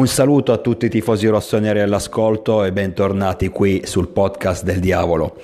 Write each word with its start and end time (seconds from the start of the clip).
Un 0.00 0.06
saluto 0.06 0.52
a 0.52 0.56
tutti 0.56 0.86
i 0.86 0.88
tifosi 0.88 1.26
rossoneri 1.26 1.80
all'ascolto 1.80 2.64
e 2.64 2.72
bentornati 2.72 3.48
qui 3.48 3.82
sul 3.84 4.08
podcast 4.08 4.64
del 4.64 4.80
diavolo. 4.80 5.36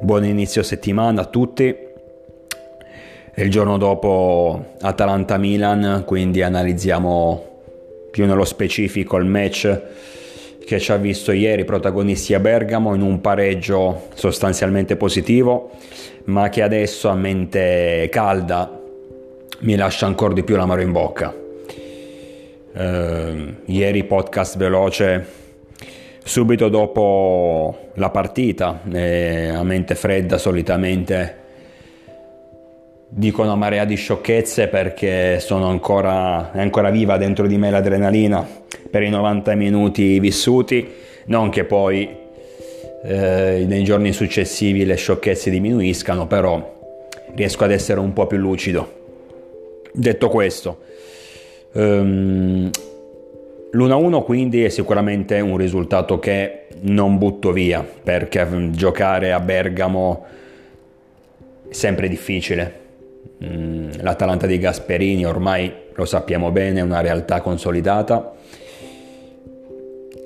Buon 0.00 0.24
inizio 0.24 0.64
settimana 0.64 1.20
a 1.20 1.26
tutti. 1.26 1.72
il 3.36 3.48
giorno 3.48 3.78
dopo 3.78 4.74
Atalanta-Milan, 4.80 6.02
quindi 6.04 6.42
analizziamo 6.42 7.60
più 8.10 8.26
nello 8.26 8.44
specifico 8.44 9.18
il 9.18 9.26
match 9.26 9.82
che 10.66 10.80
ci 10.80 10.90
ha 10.90 10.96
visto 10.96 11.30
ieri 11.30 11.64
protagonisti 11.64 12.34
a 12.34 12.40
Bergamo 12.40 12.96
in 12.96 13.02
un 13.02 13.20
pareggio 13.20 14.08
sostanzialmente 14.14 14.96
positivo, 14.96 15.70
ma 16.24 16.48
che 16.48 16.62
adesso 16.62 17.08
a 17.08 17.14
mente 17.14 18.08
calda 18.10 18.80
mi 19.60 19.76
lascia 19.76 20.06
ancora 20.06 20.34
di 20.34 20.42
più 20.42 20.56
l'amaro 20.56 20.80
in 20.80 20.90
bocca 20.90 21.41
eh, 22.74 23.54
ieri 23.66 24.04
podcast 24.04 24.56
veloce 24.56 25.26
subito 26.24 26.68
dopo 26.68 27.90
la 27.94 28.10
partita, 28.10 28.80
eh, 28.92 29.48
a 29.48 29.62
mente 29.62 29.94
fredda 29.94 30.38
solitamente 30.38 31.40
dico 33.14 33.42
una 33.42 33.56
marea 33.56 33.84
di 33.84 33.94
sciocchezze 33.94 34.68
perché 34.68 35.38
ancora, 35.50 36.50
è 36.52 36.60
ancora 36.60 36.88
viva 36.88 37.18
dentro 37.18 37.46
di 37.46 37.58
me 37.58 37.70
l'adrenalina 37.70 38.46
per 38.90 39.02
i 39.02 39.10
90 39.10 39.54
minuti 39.54 40.18
vissuti, 40.18 40.88
non 41.26 41.50
che 41.50 41.64
poi 41.64 42.08
eh, 43.04 43.64
nei 43.66 43.84
giorni 43.84 44.12
successivi 44.12 44.86
le 44.86 44.94
sciocchezze 44.94 45.50
diminuiscano, 45.50 46.26
però 46.26 46.80
riesco 47.34 47.64
ad 47.64 47.72
essere 47.72 48.00
un 48.00 48.14
po' 48.14 48.26
più 48.26 48.38
lucido. 48.38 49.00
Detto 49.92 50.28
questo, 50.30 50.78
Um, 51.72 52.70
L'1-1 53.74 54.22
quindi 54.22 54.64
è 54.64 54.68
sicuramente 54.68 55.40
un 55.40 55.56
risultato 55.56 56.18
che 56.18 56.66
non 56.80 57.16
butto 57.16 57.52
via 57.52 57.82
perché 57.82 58.46
giocare 58.72 59.32
a 59.32 59.40
Bergamo 59.40 60.26
è 61.68 61.72
sempre 61.72 62.08
difficile. 62.08 62.80
L'Atalanta 63.38 64.46
di 64.46 64.58
Gasperini 64.58 65.24
ormai 65.24 65.72
lo 65.94 66.04
sappiamo 66.04 66.50
bene, 66.50 66.80
è 66.80 66.82
una 66.82 67.00
realtà 67.00 67.40
consolidata. 67.40 68.34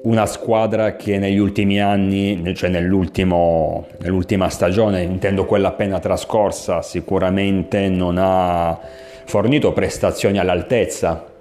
Una 0.02 0.26
squadra 0.26 0.96
che 0.96 1.18
negli 1.18 1.38
ultimi 1.38 1.80
anni, 1.80 2.52
cioè 2.56 2.68
nell'ultima 2.68 4.48
stagione, 4.48 5.02
intendo 5.02 5.44
quella 5.44 5.68
appena 5.68 6.00
trascorsa, 6.00 6.82
sicuramente 6.82 7.88
non 7.88 8.16
ha 8.18 8.76
fornito 9.24 9.72
prestazioni 9.72 10.38
all'altezza 10.38 11.34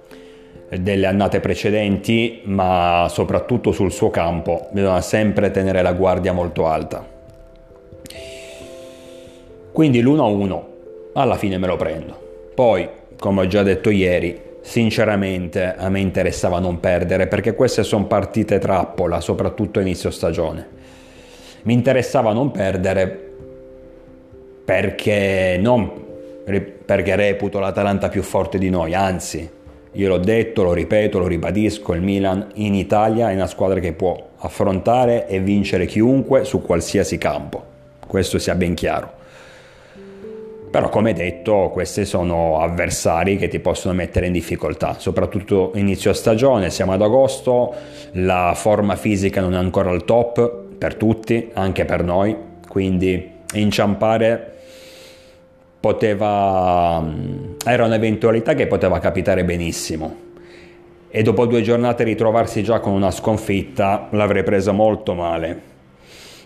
delle 0.68 1.06
annate 1.06 1.40
precedenti, 1.40 2.42
ma 2.44 3.06
soprattutto 3.08 3.72
sul 3.72 3.92
suo 3.92 4.10
campo 4.10 4.68
bisogna 4.70 5.00
sempre 5.00 5.50
tenere 5.50 5.82
la 5.82 5.92
guardia 5.92 6.32
molto 6.32 6.66
alta. 6.66 7.06
Quindi 9.72 10.02
l'1-1 10.02 10.62
alla 11.14 11.36
fine 11.36 11.58
me 11.58 11.66
lo 11.66 11.76
prendo. 11.76 12.50
Poi, 12.54 12.88
come 13.18 13.42
ho 13.42 13.46
già 13.46 13.62
detto 13.62 13.90
ieri, 13.90 14.40
sinceramente 14.60 15.74
a 15.76 15.88
me 15.88 16.00
interessava 16.00 16.58
non 16.58 16.80
perdere 16.80 17.26
perché 17.26 17.54
queste 17.54 17.82
sono 17.84 18.06
partite 18.06 18.58
trappola, 18.58 19.20
soprattutto 19.20 19.80
inizio 19.80 20.10
stagione. 20.10 20.66
Mi 21.62 21.74
interessava 21.74 22.32
non 22.32 22.50
perdere 22.50 23.24
perché 24.64 25.58
non 25.60 26.04
perché 26.84 27.16
reputo 27.16 27.58
l'Atalanta 27.58 28.08
più 28.08 28.22
forte 28.22 28.56
di 28.58 28.70
noi, 28.70 28.94
anzi 28.94 29.50
io 29.96 30.08
l'ho 30.08 30.18
detto, 30.18 30.62
lo 30.62 30.74
ripeto, 30.74 31.18
lo 31.18 31.26
ribadisco, 31.26 31.94
il 31.94 32.02
Milan 32.02 32.48
in 32.54 32.74
Italia 32.74 33.30
è 33.30 33.34
una 33.34 33.46
squadra 33.46 33.80
che 33.80 33.92
può 33.92 34.14
affrontare 34.38 35.26
e 35.26 35.40
vincere 35.40 35.86
chiunque 35.86 36.44
su 36.44 36.60
qualsiasi 36.60 37.16
campo. 37.16 37.64
Questo 38.06 38.38
sia 38.38 38.54
ben 38.54 38.74
chiaro. 38.74 39.12
Però 40.70 40.90
come 40.90 41.14
detto, 41.14 41.70
questi 41.72 42.04
sono 42.04 42.60
avversari 42.60 43.38
che 43.38 43.48
ti 43.48 43.58
possono 43.58 43.94
mettere 43.94 44.26
in 44.26 44.32
difficoltà, 44.32 44.96
soprattutto 44.98 45.72
inizio 45.76 46.12
stagione, 46.12 46.68
siamo 46.68 46.92
ad 46.92 47.00
agosto, 47.00 47.74
la 48.12 48.52
forma 48.54 48.96
fisica 48.96 49.40
non 49.40 49.54
è 49.54 49.56
ancora 49.56 49.90
al 49.90 50.04
top 50.04 50.64
per 50.76 50.96
tutti, 50.96 51.48
anche 51.54 51.86
per 51.86 52.04
noi, 52.04 52.36
quindi 52.68 53.30
inciampare 53.54 54.55
poteva, 55.86 57.00
mm, 57.00 57.54
era 57.64 57.84
un'eventualità 57.84 58.54
che 58.54 58.66
poteva 58.66 58.98
capitare 58.98 59.44
benissimo. 59.44 60.24
E 61.08 61.22
dopo 61.22 61.46
due 61.46 61.62
giornate 61.62 62.02
ritrovarsi 62.02 62.64
già 62.64 62.80
con 62.80 62.92
una 62.92 63.12
sconfitta 63.12 64.08
l'avrei 64.10 64.42
presa 64.42 64.72
molto 64.72 65.14
male. 65.14 65.74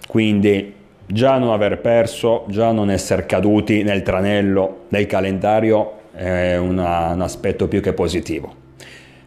Quindi 0.07 0.75
già 1.07 1.39
non 1.39 1.53
aver 1.53 1.81
perso, 1.81 2.45
già 2.49 2.71
non 2.71 2.91
essere 2.91 3.25
caduti 3.25 3.83
nel 3.83 4.03
tranello 4.03 4.81
del 4.89 5.07
calendario 5.07 5.93
è 6.13 6.59
una, 6.59 7.13
un 7.15 7.23
aspetto 7.23 7.67
più 7.67 7.81
che 7.81 7.95
positivo. 7.95 8.53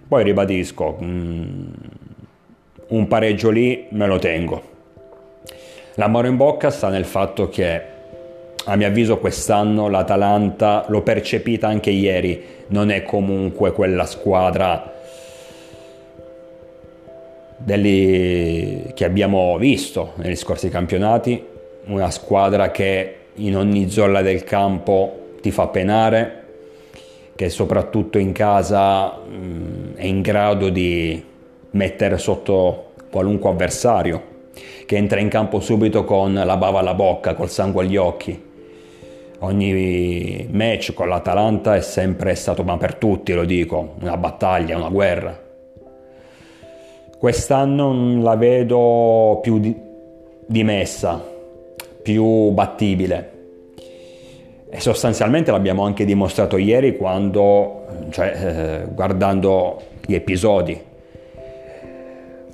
Poi 0.07 0.23
ribadisco, 0.23 0.99
mm, 1.01 1.65
un 2.89 3.07
pareggio 3.07 3.49
lì 3.49 3.87
me 3.89 4.05
lo 4.05 4.19
tengo. 4.19 4.61
L'amore 5.95 6.27
in 6.27 6.37
bocca 6.37 6.69
sta 6.69 6.89
nel 6.89 7.05
fatto 7.05 7.49
che 7.49 7.92
a 8.65 8.75
mio 8.77 8.87
avviso 8.87 9.17
quest'anno 9.17 9.89
l'Atalanta, 9.89 10.85
l'ho 10.87 11.01
percepita 11.01 11.67
anche 11.67 11.89
ieri, 11.89 12.41
non 12.67 12.91
è 12.91 13.03
comunque 13.03 13.73
quella 13.73 14.05
squadra 14.05 14.91
degli, 17.57 18.93
che 18.93 19.05
abbiamo 19.05 19.57
visto 19.57 20.13
negli 20.15 20.35
scorsi 20.35 20.69
campionati, 20.69 21.43
una 21.85 22.09
squadra 22.09 22.71
che 22.71 23.15
in 23.35 23.57
ogni 23.57 23.89
zona 23.89 24.21
del 24.21 24.43
campo 24.45 25.31
ti 25.41 25.51
fa 25.51 25.67
penare, 25.67 26.41
che 27.35 27.49
soprattutto 27.49 28.17
in 28.17 28.31
casa 28.31 29.17
mh, 29.17 29.95
è 29.95 30.05
in 30.05 30.21
grado 30.21 30.69
di 30.69 31.21
mettere 31.71 32.17
sotto 32.17 32.91
qualunque 33.11 33.49
avversario, 33.49 34.31
che 34.85 34.95
entra 34.95 35.19
in 35.19 35.27
campo 35.27 35.59
subito 35.59 36.05
con 36.05 36.33
la 36.33 36.55
bava 36.55 36.79
alla 36.79 36.93
bocca, 36.93 37.33
col 37.33 37.49
sangue 37.49 37.83
agli 37.83 37.97
occhi 37.97 38.51
ogni 39.43 40.47
match 40.51 40.93
con 40.93 41.07
l'Atalanta 41.07 41.75
è 41.75 41.81
sempre 41.81 42.35
stato, 42.35 42.63
ma 42.63 42.77
per 42.77 42.95
tutti 42.95 43.33
lo 43.33 43.45
dico, 43.45 43.95
una 43.99 44.17
battaglia, 44.17 44.77
una 44.77 44.89
guerra. 44.89 45.39
Quest'anno 47.17 48.21
la 48.21 48.35
vedo 48.35 49.39
più 49.41 49.59
dimessa, 50.45 51.23
più 52.01 52.49
battibile. 52.51 53.31
E 54.69 54.79
sostanzialmente 54.79 55.51
l'abbiamo 55.51 55.83
anche 55.83 56.03
dimostrato 56.03 56.57
ieri 56.57 56.97
quando, 56.97 57.85
cioè, 58.09 58.83
eh, 58.85 58.87
guardando 58.91 59.81
gli 60.05 60.15
episodi, 60.15 60.81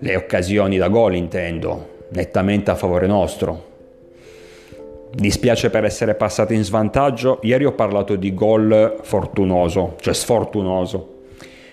le 0.02 0.16
occasioni 0.16 0.78
da 0.78 0.90
gol 0.90 1.16
intendo, 1.16 2.06
nettamente 2.10 2.72
a 2.72 2.76
favore 2.76 3.08
nostro 3.08 3.69
Dispiace 5.12 5.70
per 5.72 5.86
essere 5.86 6.14
passati 6.14 6.54
in 6.54 6.64
svantaggio. 6.64 7.40
Ieri 7.42 7.66
ho 7.66 7.74
parlato 7.74 8.16
di 8.16 8.34
gol 8.34 9.00
fortunoso, 9.02 9.96
cioè 10.00 10.14
sfortunoso, 10.14 11.22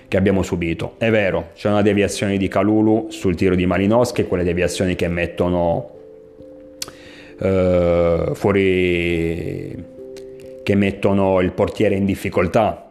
che 0.09 0.17
abbiamo 0.17 0.43
subito. 0.43 0.95
È 0.97 1.11
vero, 1.11 1.51
c'è 1.55 1.69
una 1.69 1.83
deviazione 1.83 2.39
di 2.39 2.49
Calulu 2.49 3.09
sul 3.11 3.35
tiro 3.35 3.55
di 3.55 3.67
Malinowski, 3.67 4.25
quelle 4.27 4.43
deviazioni 4.43 4.97
che 4.97 5.09
mettono 5.09 5.91
eh, 7.39 8.31
fuori, 8.33 9.85
che 10.63 10.75
mettono 10.75 11.41
il 11.41 11.53
portiere 11.53 11.95
in 11.95 12.07
difficoltà. 12.07 12.91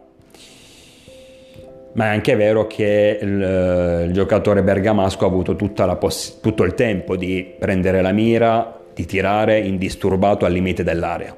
Ma 1.94 2.04
è 2.04 2.08
anche 2.08 2.36
vero 2.36 2.66
che 2.66 3.18
il, 3.20 4.04
il 4.06 4.12
giocatore 4.12 4.62
bergamasco 4.62 5.24
ha 5.24 5.28
avuto 5.28 5.56
poss- 5.98 6.40
tutto 6.40 6.62
il 6.62 6.74
tempo 6.74 7.16
di 7.16 7.54
prendere 7.58 8.02
la 8.02 8.12
mira, 8.12 8.75
di 8.96 9.04
tirare 9.04 9.58
indisturbato 9.58 10.46
al 10.46 10.52
limite 10.52 10.82
dell'area. 10.82 11.36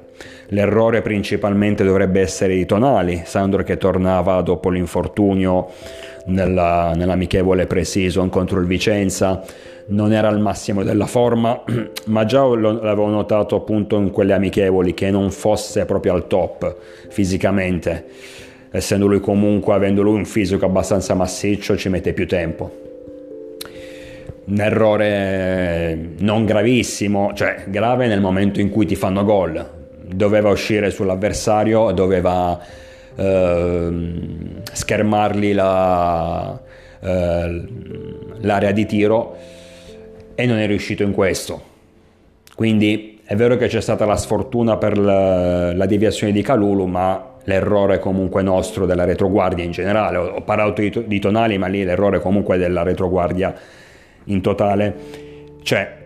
L'errore 0.51 1.01
principalmente 1.01 1.83
dovrebbe 1.83 2.21
essere 2.21 2.55
di 2.55 2.65
Tonali, 2.65 3.23
Sandro 3.25 3.63
che 3.63 3.75
tornava 3.75 4.41
dopo 4.41 4.69
l'infortunio 4.69 5.67
nella, 6.27 6.93
nell'amichevole 6.95 7.67
pre-season 7.67 8.29
contro 8.29 8.61
il 8.61 8.65
Vicenza, 8.65 9.43
non 9.87 10.13
era 10.13 10.29
al 10.29 10.39
massimo 10.39 10.83
della 10.83 11.05
forma, 11.05 11.61
ma 12.05 12.23
già 12.23 12.45
l'avevo 12.45 13.07
notato 13.07 13.57
appunto 13.57 13.97
in 13.97 14.09
quelle 14.09 14.31
amichevoli 14.31 14.93
che 14.93 15.11
non 15.11 15.29
fosse 15.29 15.83
proprio 15.83 16.13
al 16.13 16.27
top 16.27 16.77
fisicamente, 17.09 18.05
essendo 18.71 19.05
lui 19.05 19.19
comunque, 19.19 19.73
avendo 19.73 20.01
lui 20.01 20.15
un 20.15 20.25
fisico 20.25 20.65
abbastanza 20.65 21.13
massiccio, 21.13 21.75
ci 21.75 21.89
mette 21.89 22.13
più 22.13 22.25
tempo 22.25 22.87
un 24.49 24.59
errore 24.59 26.13
non 26.19 26.45
gravissimo, 26.45 27.31
cioè 27.33 27.65
grave 27.67 28.07
nel 28.07 28.19
momento 28.19 28.59
in 28.59 28.69
cui 28.69 28.85
ti 28.85 28.95
fanno 28.95 29.23
gol. 29.23 29.77
Doveva 30.11 30.49
uscire 30.49 30.89
sull'avversario, 30.89 31.91
doveva 31.91 32.59
eh, 33.15 33.91
schermargli 34.71 35.53
la, 35.53 36.59
eh, 36.99 37.63
l'area 38.39 38.71
di 38.71 38.85
tiro 38.87 39.35
e 40.33 40.45
non 40.47 40.57
è 40.57 40.65
riuscito 40.65 41.03
in 41.03 41.11
questo. 41.11 41.61
Quindi 42.55 43.21
è 43.23 43.35
vero 43.35 43.55
che 43.55 43.67
c'è 43.67 43.81
stata 43.81 44.05
la 44.05 44.17
sfortuna 44.17 44.77
per 44.77 44.97
la, 44.97 45.73
la 45.73 45.85
deviazione 45.85 46.33
di 46.33 46.41
Calulu, 46.41 46.85
ma 46.85 47.35
l'errore 47.43 47.99
comunque 47.99 48.41
nostro 48.41 48.87
della 48.87 49.05
retroguardia 49.05 49.63
in 49.63 49.71
generale. 49.71 50.17
Ho, 50.17 50.25
ho 50.29 50.41
parlato 50.41 50.81
di, 50.81 51.03
di, 51.05 51.19
Tonali, 51.19 51.59
ma 51.59 51.67
lì 51.67 51.83
l'errore 51.83 52.19
comunque 52.19 52.57
della 52.57 52.81
retroguardia 52.81 53.53
in 54.25 54.41
totale. 54.41 54.95
Cioè, 55.61 55.97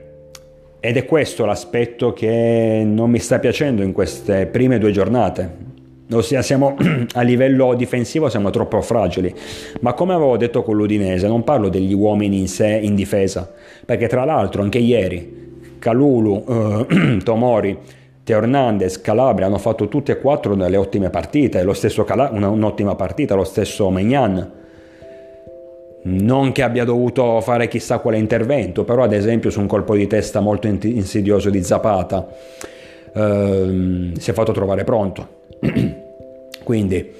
ed 0.79 0.97
è 0.97 1.05
questo 1.05 1.45
l'aspetto 1.45 2.11
che 2.11 2.83
non 2.85 3.09
mi 3.09 3.19
sta 3.19 3.39
piacendo 3.39 3.83
in 3.83 3.93
queste 3.93 4.47
prime 4.47 4.79
due 4.79 4.91
giornate. 4.91 5.71
Ossia, 6.11 6.41
siamo 6.41 6.75
a 7.13 7.21
livello 7.21 7.73
difensivo 7.73 8.27
siamo 8.27 8.49
troppo 8.49 8.81
fragili. 8.81 9.33
Ma 9.79 9.93
come 9.93 10.13
avevo 10.13 10.35
detto 10.35 10.61
con 10.61 10.75
l'Udinese, 10.75 11.27
non 11.27 11.45
parlo 11.45 11.69
degli 11.69 11.93
uomini 11.93 12.39
in 12.39 12.49
sé 12.49 12.67
in 12.67 12.95
difesa, 12.95 13.49
perché 13.85 14.07
tra 14.07 14.25
l'altro 14.25 14.61
anche 14.61 14.79
ieri 14.79 15.77
Calulu, 15.79 16.43
eh, 16.47 17.17
Tomori, 17.23 17.77
Teo 18.23 18.37
Hernandez, 18.39 18.99
Calabria 18.99 19.47
hanno 19.47 19.59
fatto 19.59 19.87
tutte 19.87 20.11
e 20.11 20.19
quattro 20.19 20.55
delle 20.55 20.75
ottime 20.75 21.09
partite, 21.09 21.63
lo 21.63 21.73
stesso 21.73 22.03
Cala- 22.03 22.29
un'ottima 22.31 22.95
partita, 22.95 23.35
lo 23.35 23.45
stesso 23.45 23.89
Megnan 23.89 24.61
non 26.03 26.51
che 26.51 26.63
abbia 26.63 26.83
dovuto 26.83 27.39
fare 27.41 27.67
chissà 27.67 27.99
quale 27.99 28.17
intervento, 28.17 28.83
però 28.83 29.03
ad 29.03 29.13
esempio 29.13 29.49
su 29.49 29.59
un 29.59 29.67
colpo 29.67 29.95
di 29.95 30.07
testa 30.07 30.39
molto 30.39 30.67
insidioso 30.67 31.49
di 31.49 31.63
Zapata 31.63 32.27
ehm, 33.13 34.13
si 34.15 34.29
è 34.29 34.33
fatto 34.33 34.51
trovare 34.51 34.83
pronto. 34.83 35.27
Quindi 36.63 37.11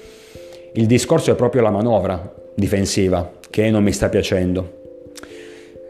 il 0.72 0.86
discorso 0.86 1.30
è 1.30 1.34
proprio 1.34 1.62
la 1.62 1.70
manovra 1.70 2.32
difensiva 2.54 3.30
che 3.48 3.70
non 3.70 3.82
mi 3.82 3.92
sta 3.92 4.08
piacendo. 4.08 4.82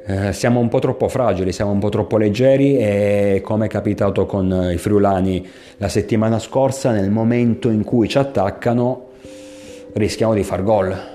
Eh, 0.07 0.35
siamo 0.35 0.61
un 0.61 0.69
po' 0.69 0.81
troppo 0.81 1.09
fragili, 1.09 1.51
siamo 1.51 1.71
un 1.71 1.79
po' 1.79 1.89
troppo 1.89 2.19
leggeri 2.19 2.77
e 2.77 3.41
come 3.43 3.67
è 3.67 3.69
capitato 3.69 4.27
con 4.27 4.71
i 4.71 4.77
friulani 4.77 5.47
la 5.79 5.89
settimana 5.89 6.39
scorsa, 6.39 6.91
nel 6.91 7.11
momento 7.11 7.71
in 7.71 7.85
cui 7.85 8.07
ci 8.07 8.19
attaccano 8.19 9.07
rischiamo 9.95 10.35
di 10.35 10.43
far 10.43 10.63
gol 10.63 11.14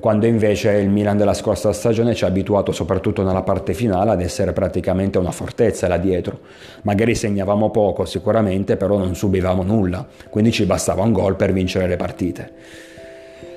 quando 0.00 0.26
invece 0.26 0.72
il 0.72 0.88
Milan 0.88 1.18
della 1.18 1.34
scorsa 1.34 1.72
stagione 1.72 2.14
ci 2.14 2.24
ha 2.24 2.28
abituato 2.28 2.72
soprattutto 2.72 3.22
nella 3.22 3.42
parte 3.42 3.74
finale 3.74 4.10
ad 4.10 4.22
essere 4.22 4.52
praticamente 4.52 5.18
una 5.18 5.30
fortezza 5.30 5.86
là 5.88 5.98
dietro. 5.98 6.40
Magari 6.82 7.14
segnavamo 7.14 7.70
poco 7.70 8.06
sicuramente, 8.06 8.76
però 8.76 8.96
non 8.96 9.14
subivamo 9.14 9.62
nulla, 9.62 10.06
quindi 10.30 10.52
ci 10.52 10.64
bastava 10.64 11.02
un 11.02 11.12
gol 11.12 11.36
per 11.36 11.52
vincere 11.52 11.86
le 11.86 11.96
partite. 11.96 12.52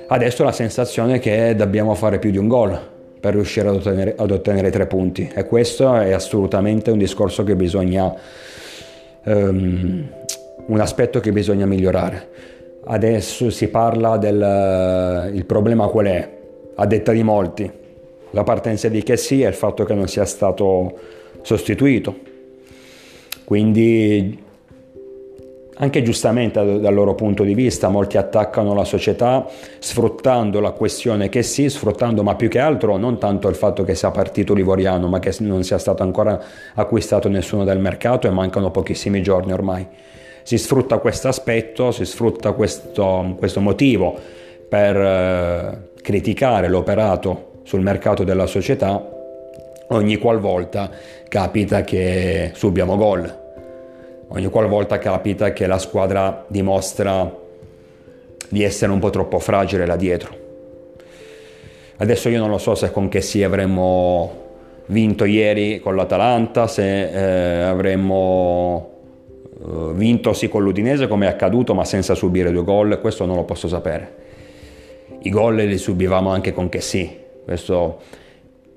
Adesso 0.06 0.44
la 0.44 0.52
sensazione 0.52 1.14
è 1.14 1.18
che 1.18 1.54
dobbiamo 1.56 1.94
fare 1.94 2.18
più 2.18 2.30
di 2.30 2.36
un 2.36 2.46
gol 2.46 2.78
per 3.18 3.32
riuscire 3.32 3.68
ad 3.68 3.76
ottenere, 3.76 4.14
ad 4.18 4.30
ottenere 4.30 4.68
tre 4.68 4.86
punti 4.86 5.30
e 5.34 5.46
questo 5.46 5.96
è 5.96 6.12
assolutamente 6.12 6.90
un 6.90 6.98
discorso 6.98 7.42
che 7.42 7.56
bisogna, 7.56 8.14
um, 9.24 10.06
un 10.66 10.80
aspetto 10.80 11.20
che 11.20 11.32
bisogna 11.32 11.64
migliorare. 11.64 12.28
Adesso 12.86 13.48
si 13.48 13.68
parla 13.68 14.18
del 14.18 15.30
il 15.32 15.44
problema 15.46 15.86
qual 15.88 16.06
è? 16.06 16.30
A 16.74 16.86
detta 16.86 17.12
di 17.12 17.22
molti, 17.22 17.70
la 18.30 18.42
partenza 18.42 18.88
di 18.88 19.02
Chessy 19.02 19.40
è 19.40 19.46
il 19.46 19.54
fatto 19.54 19.84
che 19.84 19.94
non 19.94 20.06
sia 20.06 20.24
stato 20.24 20.92
sostituito. 21.40 22.14
Quindi 23.44 24.42
anche 25.76 26.02
giustamente 26.02 26.78
dal 26.78 26.94
loro 26.94 27.14
punto 27.14 27.42
di 27.42 27.54
vista 27.54 27.88
molti 27.88 28.16
attaccano 28.16 28.74
la 28.74 28.84
società 28.84 29.46
sfruttando 29.78 30.60
la 30.60 30.70
questione 30.70 31.28
che 31.28 31.42
sì, 31.42 31.68
sfruttando 31.68 32.22
ma 32.22 32.36
più 32.36 32.48
che 32.48 32.60
altro 32.60 32.96
non 32.96 33.18
tanto 33.18 33.48
il 33.48 33.56
fatto 33.56 33.82
che 33.82 33.94
sia 33.94 34.10
partito 34.10 34.54
Livoriano 34.54 35.08
ma 35.08 35.18
che 35.18 35.34
non 35.40 35.64
sia 35.64 35.78
stato 35.78 36.02
ancora 36.04 36.40
acquistato 36.74 37.28
nessuno 37.28 37.64
del 37.64 37.80
mercato 37.80 38.28
e 38.28 38.30
mancano 38.30 38.70
pochissimi 38.70 39.20
giorni 39.20 39.52
ormai 39.52 39.86
si 40.44 40.58
sfrutta 40.58 40.98
questo 40.98 41.28
aspetto, 41.28 41.90
si 41.90 42.04
sfrutta 42.04 42.52
questo, 42.52 43.34
questo 43.38 43.60
motivo 43.60 44.14
per 44.68 44.96
eh, 44.96 45.90
criticare 46.00 46.68
l'operato 46.68 47.60
sul 47.64 47.80
mercato 47.80 48.24
della 48.24 48.46
società 48.46 49.10
ogni 49.88 50.16
qualvolta 50.18 50.90
capita 51.28 51.82
che 51.82 52.50
subiamo 52.54 52.96
gol, 52.96 53.38
ogni 54.28 54.48
qualvolta 54.50 54.98
capita 54.98 55.52
che 55.52 55.66
la 55.66 55.78
squadra 55.78 56.44
dimostra 56.46 57.42
di 58.48 58.62
essere 58.62 58.92
un 58.92 58.98
po' 58.98 59.10
troppo 59.10 59.38
fragile 59.38 59.86
là 59.86 59.96
dietro. 59.96 60.42
Adesso 61.96 62.28
io 62.28 62.38
non 62.38 62.50
lo 62.50 62.58
so 62.58 62.74
se 62.74 62.90
con 62.90 63.08
che 63.08 63.22
sì 63.22 63.42
avremmo 63.42 64.42
vinto 64.86 65.24
ieri 65.24 65.80
con 65.80 65.96
l'Atalanta, 65.96 66.66
se 66.66 67.08
eh, 67.08 67.62
avremmo 67.62 68.93
eh, 69.66 69.92
vinto 69.94 70.32
sì 70.32 70.48
con 70.48 70.62
l'Udinese 70.62 71.08
come 71.08 71.26
è 71.26 71.28
accaduto 71.28 71.74
ma 71.74 71.84
senza 71.84 72.14
subire 72.14 72.50
due 72.50 72.64
gol, 72.64 72.98
questo 73.00 73.24
non 73.24 73.36
lo 73.36 73.44
posso 73.44 73.68
sapere. 73.68 74.22
I 75.22 75.30
gol 75.30 75.56
li 75.56 75.78
subivamo 75.78 76.30
anche 76.30 76.52
con 76.52 76.68
che 76.68 76.80
sì, 76.80 77.10
questo 77.44 78.00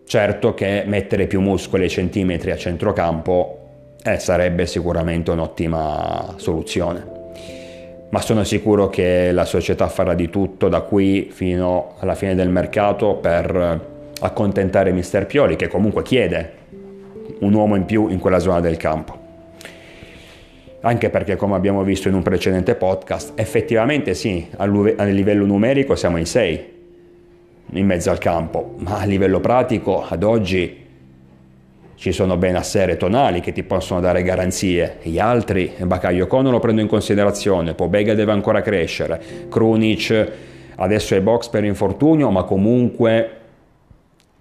certo 0.06 0.54
che 0.54 0.84
mettere 0.86 1.28
più 1.28 1.42
muscoli 1.42 1.84
e 1.86 1.90
centimetri 1.90 2.52
a 2.52 2.56
centrocampo 2.56 3.58
eh, 4.02 4.20
sarebbe 4.20 4.66
sicuramente 4.66 5.32
un'ottima 5.32 6.36
soluzione. 6.38 7.16
Ma 8.10 8.22
sono 8.22 8.46
sicuro 8.46 8.88
che 8.90 9.34
la 9.34 9.44
società 9.44 9.90
farà 9.90 10.14
di 10.14 10.30
tutto 10.30 10.70
da 10.70 10.80
qui 10.80 11.28
fino 11.30 11.96
alla 12.00 12.16
fine 12.16 12.36
del 12.36 12.48
mercato 12.48 13.16
per 13.16 13.96
accontentare 14.22 14.94
Mister 14.94 15.26
Pioli 15.26 15.58
che 15.58 15.68
comunque 15.68 16.04
chiede 16.04 16.52
un 17.40 17.54
uomo 17.54 17.76
in 17.76 17.84
più 17.84 18.08
in 18.08 18.20
quella 18.20 18.40
zona 18.40 18.62
del 18.62 18.78
campo 18.78 19.26
anche 20.88 21.10
perché 21.10 21.36
come 21.36 21.56
abbiamo 21.56 21.84
visto 21.84 22.08
in 22.08 22.14
un 22.14 22.24
precedente 22.24 22.76
podcast, 22.76 23.34
effettivamente 23.36 24.14
sì, 24.14 24.48
a 24.56 24.66
livello 24.66 25.46
numerico 25.46 25.96
siamo 25.96 26.18
in 26.18 26.26
6 26.26 26.76
in 27.72 27.86
mezzo 27.86 28.10
al 28.10 28.18
campo, 28.18 28.76
ma 28.78 29.00
a 29.00 29.06
livello 29.06 29.42
pratico 29.42 30.06
ad 30.08 30.24
oggi 30.24 30.86
ci 31.96 32.12
sono 32.12 32.38
Benassere 32.38 32.94
e 32.94 32.98
Tonali 32.98 33.42
che 33.42 33.52
ti 33.52 33.64
possono 33.64 34.00
dare 34.00 34.24
garanzie, 34.24 35.00
gli 35.02 35.20
altri, 35.20 35.74
Bakayoko 35.78 36.42
non 36.42 36.54
lo 36.54 36.60
prendo 36.60 36.80
in 36.80 36.88
considerazione, 36.88 37.74
Pobega 37.74 38.14
deve 38.14 38.32
ancora 38.32 38.62
crescere, 38.62 39.22
Krunic 39.50 40.32
adesso 40.76 41.16
è 41.16 41.22
box 41.22 41.50
per 41.50 41.66
infortunio, 41.66 42.30
ma 42.30 42.44
comunque 42.44 43.37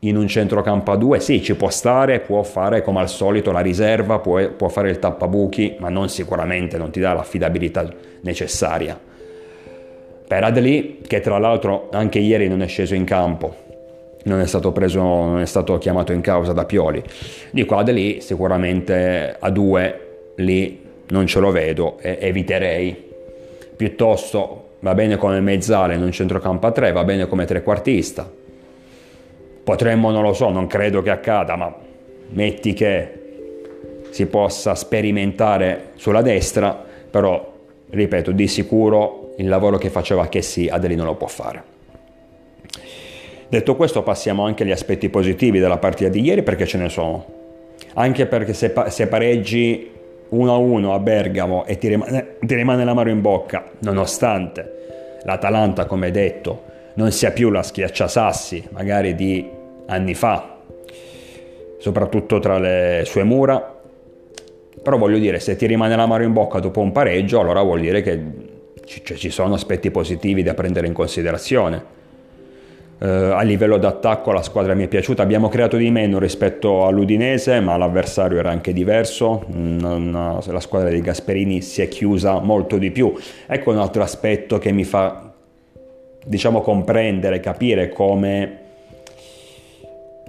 in 0.00 0.16
un 0.16 0.28
centrocampo 0.28 0.92
a 0.92 0.96
due, 0.96 1.20
sì, 1.20 1.42
ci 1.42 1.54
può 1.54 1.70
stare, 1.70 2.20
può 2.20 2.42
fare 2.42 2.82
come 2.82 3.00
al 3.00 3.08
solito 3.08 3.50
la 3.50 3.60
riserva, 3.60 4.18
può, 4.18 4.46
può 4.50 4.68
fare 4.68 4.90
il 4.90 4.98
tappabuchi, 4.98 5.76
ma 5.78 5.88
non 5.88 6.08
sicuramente, 6.08 6.76
non 6.76 6.90
ti 6.90 7.00
dà 7.00 7.12
l'affidabilità 7.12 7.88
necessaria. 8.20 8.98
Per 10.28 10.44
Adli, 10.44 11.00
che 11.06 11.20
tra 11.20 11.38
l'altro 11.38 11.88
anche 11.92 12.18
ieri 12.18 12.48
non 12.48 12.62
è 12.62 12.66
sceso 12.66 12.94
in 12.94 13.04
campo, 13.04 13.64
non 14.24 14.40
è 14.40 14.46
stato, 14.46 14.72
preso, 14.72 15.00
non 15.00 15.40
è 15.40 15.46
stato 15.46 15.78
chiamato 15.78 16.12
in 16.12 16.20
causa 16.20 16.52
da 16.52 16.64
Pioli, 16.64 17.02
dico 17.50 17.76
Adli 17.76 18.20
sicuramente 18.20 19.36
a 19.38 19.50
due 19.50 20.32
lì 20.36 20.84
non 21.08 21.26
ce 21.26 21.40
lo 21.40 21.50
vedo 21.50 21.98
e 22.00 22.18
eviterei. 22.20 23.04
Piuttosto 23.76 24.64
va 24.80 24.94
bene 24.94 25.16
come 25.16 25.40
mezzale 25.40 25.94
in 25.94 26.02
un 26.02 26.10
centrocampo 26.10 26.66
a 26.66 26.72
tre, 26.72 26.92
va 26.92 27.04
bene 27.04 27.26
come 27.26 27.44
trequartista, 27.44 28.28
Potremmo, 29.66 30.12
non 30.12 30.22
lo 30.22 30.32
so, 30.32 30.48
non 30.50 30.68
credo 30.68 31.02
che 31.02 31.10
accada, 31.10 31.56
ma 31.56 31.74
metti 32.28 32.72
che 32.72 34.04
si 34.10 34.26
possa 34.26 34.76
sperimentare 34.76 35.88
sulla 35.96 36.22
destra, 36.22 36.84
però, 37.10 37.52
ripeto, 37.90 38.30
di 38.30 38.46
sicuro 38.46 39.32
il 39.38 39.48
lavoro 39.48 39.76
che 39.76 39.90
faceva 39.90 40.28
che 40.28 40.40
sì, 40.40 40.68
Adeli 40.68 40.94
non 40.94 41.06
lo 41.06 41.16
può 41.16 41.26
fare. 41.26 41.64
Detto 43.48 43.74
questo 43.74 44.04
passiamo 44.04 44.44
anche 44.44 44.62
agli 44.62 44.70
aspetti 44.70 45.08
positivi 45.08 45.58
della 45.58 45.78
partita 45.78 46.10
di 46.10 46.20
ieri 46.20 46.44
perché 46.44 46.64
ce 46.64 46.78
ne 46.78 46.88
sono. 46.88 47.26
Anche 47.94 48.26
perché 48.26 48.54
se, 48.54 48.72
se 48.86 49.08
pareggi 49.08 49.90
1-1 50.30 50.92
a 50.92 50.98
Bergamo 51.00 51.64
e 51.66 51.76
ti 51.76 51.88
rimane, 51.88 52.36
ti 52.38 52.54
rimane 52.54 52.84
l'amaro 52.84 53.10
in 53.10 53.20
bocca, 53.20 53.64
nonostante 53.80 55.18
l'Atalanta, 55.24 55.86
come 55.86 56.12
detto, 56.12 56.62
non 56.94 57.10
sia 57.10 57.32
più 57.32 57.50
la 57.50 57.64
schiacciasassi 57.64 58.68
magari 58.70 59.16
di 59.16 59.55
anni 59.86 60.14
fa, 60.14 60.58
soprattutto 61.78 62.38
tra 62.38 62.58
le 62.58 63.02
sue 63.04 63.24
mura. 63.24 63.74
Però 64.82 64.98
voglio 64.98 65.18
dire, 65.18 65.40
se 65.40 65.56
ti 65.56 65.66
rimane 65.66 65.96
l'amaro 65.96 66.22
in 66.22 66.32
bocca 66.32 66.60
dopo 66.60 66.80
un 66.80 66.92
pareggio, 66.92 67.40
allora 67.40 67.62
vuol 67.62 67.80
dire 67.80 68.02
che 68.02 68.20
ci 68.84 69.30
sono 69.30 69.54
aspetti 69.54 69.90
positivi 69.90 70.42
da 70.42 70.54
prendere 70.54 70.86
in 70.86 70.92
considerazione. 70.92 71.94
Uh, 72.98 73.04
a 73.34 73.42
livello 73.42 73.76
d'attacco 73.76 74.32
la 74.32 74.40
squadra 74.40 74.72
mi 74.72 74.84
è 74.84 74.88
piaciuta, 74.88 75.22
abbiamo 75.22 75.50
creato 75.50 75.76
di 75.76 75.90
meno 75.90 76.18
rispetto 76.18 76.86
all'Udinese, 76.86 77.60
ma 77.60 77.76
l'avversario 77.76 78.38
era 78.38 78.50
anche 78.50 78.72
diverso, 78.72 79.44
non, 79.48 80.40
la 80.46 80.60
squadra 80.60 80.88
di 80.88 81.00
Gasperini 81.02 81.60
si 81.60 81.82
è 81.82 81.88
chiusa 81.88 82.40
molto 82.40 82.78
di 82.78 82.90
più. 82.90 83.12
Ecco 83.46 83.70
un 83.70 83.78
altro 83.78 84.02
aspetto 84.02 84.56
che 84.58 84.72
mi 84.72 84.84
fa 84.84 85.34
diciamo 86.24 86.62
comprendere, 86.62 87.38
capire 87.40 87.90
come 87.90 88.65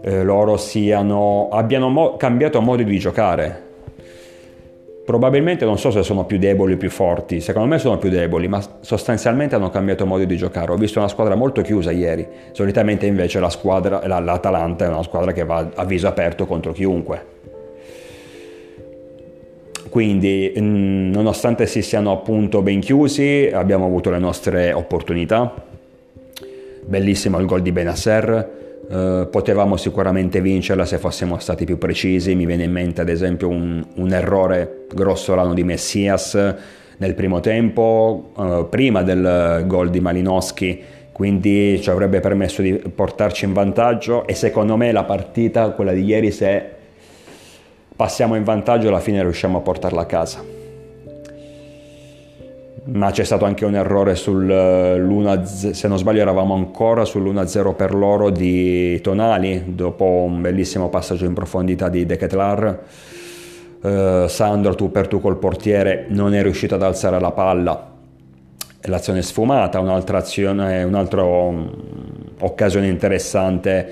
eh, 0.01 0.23
loro 0.23 0.57
siano, 0.57 1.49
abbiano 1.51 1.89
mo- 1.89 2.17
cambiato 2.17 2.61
modo 2.61 2.83
di 2.83 2.99
giocare. 2.99 3.65
Probabilmente 5.05 5.63
non 5.63 5.77
so 5.77 5.89
se 5.89 6.03
sono 6.03 6.25
più 6.25 6.37
deboli 6.37 6.73
o 6.73 6.77
più 6.77 6.89
forti, 6.89 7.39
secondo 7.39 7.69
me 7.69 7.79
sono 7.79 7.97
più 7.97 8.09
deboli, 8.09 8.49
ma 8.49 8.61
sostanzialmente 8.81 9.55
hanno 9.55 9.69
cambiato 9.69 10.05
modo 10.05 10.25
di 10.25 10.35
giocare. 10.35 10.71
Ho 10.73 10.75
visto 10.75 10.99
una 10.99 11.07
squadra 11.07 11.35
molto 11.35 11.61
chiusa 11.61 11.91
ieri, 11.91 12.27
solitamente 12.51 13.05
invece 13.05 13.39
la 13.39 13.49
squadra, 13.49 14.05
l'Atalanta 14.05 14.83
è 14.83 14.89
una 14.89 15.03
squadra 15.03 15.31
che 15.31 15.45
va 15.45 15.69
a 15.73 15.85
viso 15.85 16.07
aperto 16.07 16.45
contro 16.45 16.73
chiunque. 16.73 17.35
Quindi, 19.89 20.53
mm, 20.59 21.11
nonostante 21.11 21.65
si 21.67 21.81
siano 21.81 22.11
appunto 22.11 22.61
ben 22.61 22.81
chiusi, 22.81 23.49
abbiamo 23.51 23.85
avuto 23.85 24.09
le 24.09 24.19
nostre 24.19 24.73
opportunità. 24.73 25.53
Bellissimo 26.85 27.39
il 27.39 27.45
gol 27.45 27.61
di 27.61 27.71
Benasser. 27.71 28.56
Uh, 28.87 29.29
potevamo 29.29 29.75
sicuramente 29.75 30.39
vincerla 30.39 30.85
se 30.85 30.97
fossimo 30.97 31.37
stati 31.39 31.65
più 31.65 31.77
precisi. 31.77 32.35
Mi 32.35 32.45
viene 32.45 32.63
in 32.63 32.71
mente, 32.71 33.01
ad 33.01 33.09
esempio, 33.09 33.49
un, 33.49 33.85
un 33.95 34.13
errore 34.13 34.85
grossolano 34.93 35.53
di 35.53 35.63
Messias 35.63 36.55
nel 36.97 37.13
primo 37.13 37.39
tempo, 37.39 38.31
uh, 38.35 38.69
prima 38.69 39.03
del 39.03 39.63
gol 39.67 39.89
di 39.89 39.99
Malinowski 39.99 40.83
quindi 41.17 41.81
ci 41.81 41.89
avrebbe 41.89 42.19
permesso 42.19 42.61
di 42.61 42.73
portarci 42.73 43.45
in 43.45 43.53
vantaggio 43.53 44.27
e 44.27 44.35
secondo 44.35 44.77
me 44.77 44.91
la 44.91 45.03
partita, 45.03 45.71
quella 45.71 45.91
di 45.91 46.03
ieri, 46.03 46.29
se 46.31 46.63
passiamo 47.95 48.35
in 48.35 48.43
vantaggio 48.43 48.89
alla 48.89 48.99
fine 48.99 49.23
riusciamo 49.23 49.57
a 49.57 49.61
portarla 49.61 50.01
a 50.01 50.05
casa. 50.05 50.56
Ma 52.89 53.11
c'è 53.11 53.25
stato 53.25 53.43
anche 53.43 53.65
un 53.65 53.75
errore 53.75 54.13
sull'1, 54.13 55.71
se 55.71 55.87
non 55.89 55.97
sbaglio 55.97 56.21
eravamo 56.21 56.53
ancora 56.53 57.03
sull'1-0 57.03 57.75
per 57.75 57.93
loro 57.93 58.29
di 58.29 58.99
Tonali, 59.01 59.75
dopo 59.75 60.05
un 60.05 60.39
bellissimo 60.39 60.87
passaggio 60.87 61.25
in 61.25 61.33
profondità 61.33 61.89
di 61.89 62.05
De 62.05 62.15
Ketlar. 62.15 62.79
Uh, 63.81 64.27
Sandro 64.27 64.73
tu 64.73 64.89
per 64.89 65.07
tu 65.07 65.19
col 65.19 65.37
portiere 65.37 66.05
non 66.09 66.33
è 66.33 66.41
riuscito 66.41 66.75
ad 66.75 66.81
alzare 66.81 67.19
la 67.19 67.31
palla, 67.31 67.93
l'azione 68.81 69.21
sfumata, 69.21 69.79
un'altra 69.79 70.19
azione, 70.19 70.83
un'altra 70.83 71.23
um, 71.23 71.69
occasione 72.39 72.87
interessante 72.87 73.87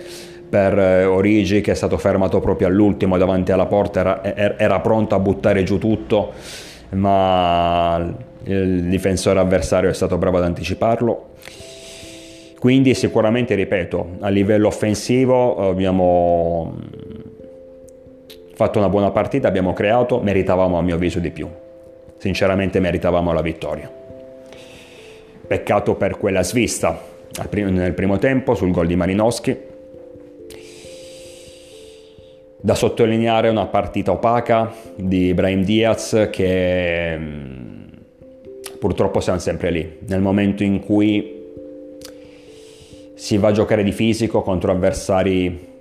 per 0.49 0.77
eh, 0.79 1.03
Origi 1.03 1.61
che 1.61 1.71
è 1.71 1.75
stato 1.75 1.97
fermato 1.97 2.39
proprio 2.39 2.67
all'ultimo 2.67 3.17
davanti 3.17 3.51
alla 3.51 3.65
porta, 3.65 3.99
era, 3.99 4.23
er, 4.23 4.55
era 4.57 4.79
pronto 4.79 5.15
a 5.15 5.19
buttare 5.19 5.63
giù 5.63 5.77
tutto, 5.77 6.31
ma 6.91 8.24
il 8.45 8.83
difensore 8.83 9.39
avversario 9.39 9.89
è 9.89 9.93
stato 9.93 10.17
bravo 10.17 10.37
ad 10.37 10.43
anticiparlo. 10.43 11.33
Quindi 12.59 12.93
sicuramente, 12.93 13.53
ripeto, 13.55 14.17
a 14.19 14.29
livello 14.29 14.67
offensivo 14.67 15.69
abbiamo 15.69 16.75
fatto 18.53 18.79
una 18.79 18.89
buona 18.89 19.11
partita, 19.11 19.47
abbiamo 19.47 19.73
creato, 19.73 20.19
meritavamo 20.19 20.77
a 20.77 20.81
mio 20.81 20.95
avviso 20.95 21.19
di 21.19 21.31
più. 21.31 21.47
Sinceramente 22.17 22.79
meritavamo 22.79 23.33
la 23.33 23.41
vittoria. 23.41 23.91
Peccato 25.47 25.95
per 25.95 26.17
quella 26.17 26.41
svista 26.41 26.99
nel 27.51 27.93
primo 27.93 28.17
tempo 28.17 28.55
sul 28.55 28.71
gol 28.71 28.87
di 28.87 28.95
Malinowski 28.95 29.73
da 32.65 32.73
sottolineare 32.73 33.49
una 33.49 33.67
partita 33.67 34.11
opaca 34.11 34.73
di 34.95 35.27
Ibrahim 35.27 35.63
Diaz 35.63 36.29
che 36.31 37.15
mm, 37.15 37.54
purtroppo 38.79 39.19
siamo 39.19 39.39
sempre 39.39 39.71
lì. 39.71 39.97
Nel 40.07 40.21
momento 40.21 40.63
in 40.63 40.79
cui 40.79 41.43
si 43.15 43.37
va 43.37 43.47
a 43.47 43.51
giocare 43.51 43.83
di 43.83 43.91
fisico 43.91 44.41
contro 44.41 44.71
avversari 44.71 45.73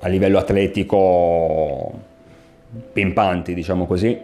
a 0.00 0.08
livello 0.08 0.38
atletico 0.38 1.92
pimpanti, 2.92 3.54
diciamo 3.54 3.86
così, 3.86 4.18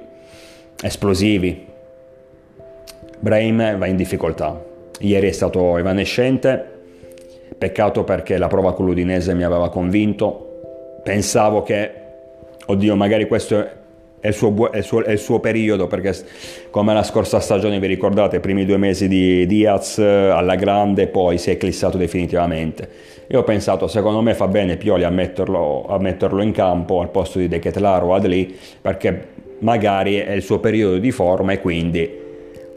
esplosivi, 0.82 1.66
Brahim 3.18 3.76
va 3.76 3.86
in 3.86 3.96
difficoltà. 3.96 4.62
Ieri 5.00 5.28
è 5.28 5.32
stato 5.32 5.76
evanescente, 5.76 6.64
peccato 7.58 8.04
perché 8.04 8.38
la 8.38 8.46
prova 8.46 8.74
con 8.74 8.86
l'Udinese 8.86 9.34
mi 9.34 9.42
aveva 9.42 9.68
convinto, 9.68 11.00
pensavo 11.02 11.62
che, 11.62 11.90
oddio, 12.66 12.96
magari 12.96 13.26
questo 13.26 13.84
è 14.20 14.28
il, 14.28 14.34
suo, 14.34 14.70
è, 14.70 14.78
il 14.78 14.84
suo, 14.84 15.04
è 15.04 15.12
il, 15.12 15.18
suo, 15.18 15.40
periodo, 15.40 15.86
perché 15.86 16.14
come 16.70 16.94
la 16.94 17.02
scorsa 17.02 17.40
stagione 17.40 17.78
vi 17.78 17.86
ricordate, 17.86 18.36
i 18.36 18.40
primi 18.40 18.64
due 18.64 18.76
mesi 18.76 19.08
di 19.08 19.46
Diaz 19.46 19.98
alla 19.98 20.54
grande, 20.54 21.06
poi 21.06 21.38
si 21.38 21.50
è 21.50 21.52
eclissato 21.52 21.96
definitivamente. 21.96 22.88
Io 23.28 23.40
ho 23.40 23.44
pensato, 23.44 23.88
secondo 23.88 24.20
me 24.22 24.34
fa 24.34 24.46
bene 24.46 24.76
Pioli 24.76 25.04
a 25.04 25.10
metterlo, 25.10 25.86
a 25.88 25.98
metterlo 25.98 26.42
in 26.42 26.52
campo 26.52 27.00
al 27.00 27.10
posto 27.10 27.38
di 27.38 27.48
De 27.48 27.58
Ketlar 27.58 28.04
o 28.04 28.14
Adli, 28.14 28.56
perché 28.80 29.34
magari 29.58 30.16
è 30.16 30.32
il 30.32 30.42
suo 30.42 30.60
periodo 30.60 30.98
di 30.98 31.10
forma 31.10 31.52
e 31.52 31.60
quindi 31.60 32.24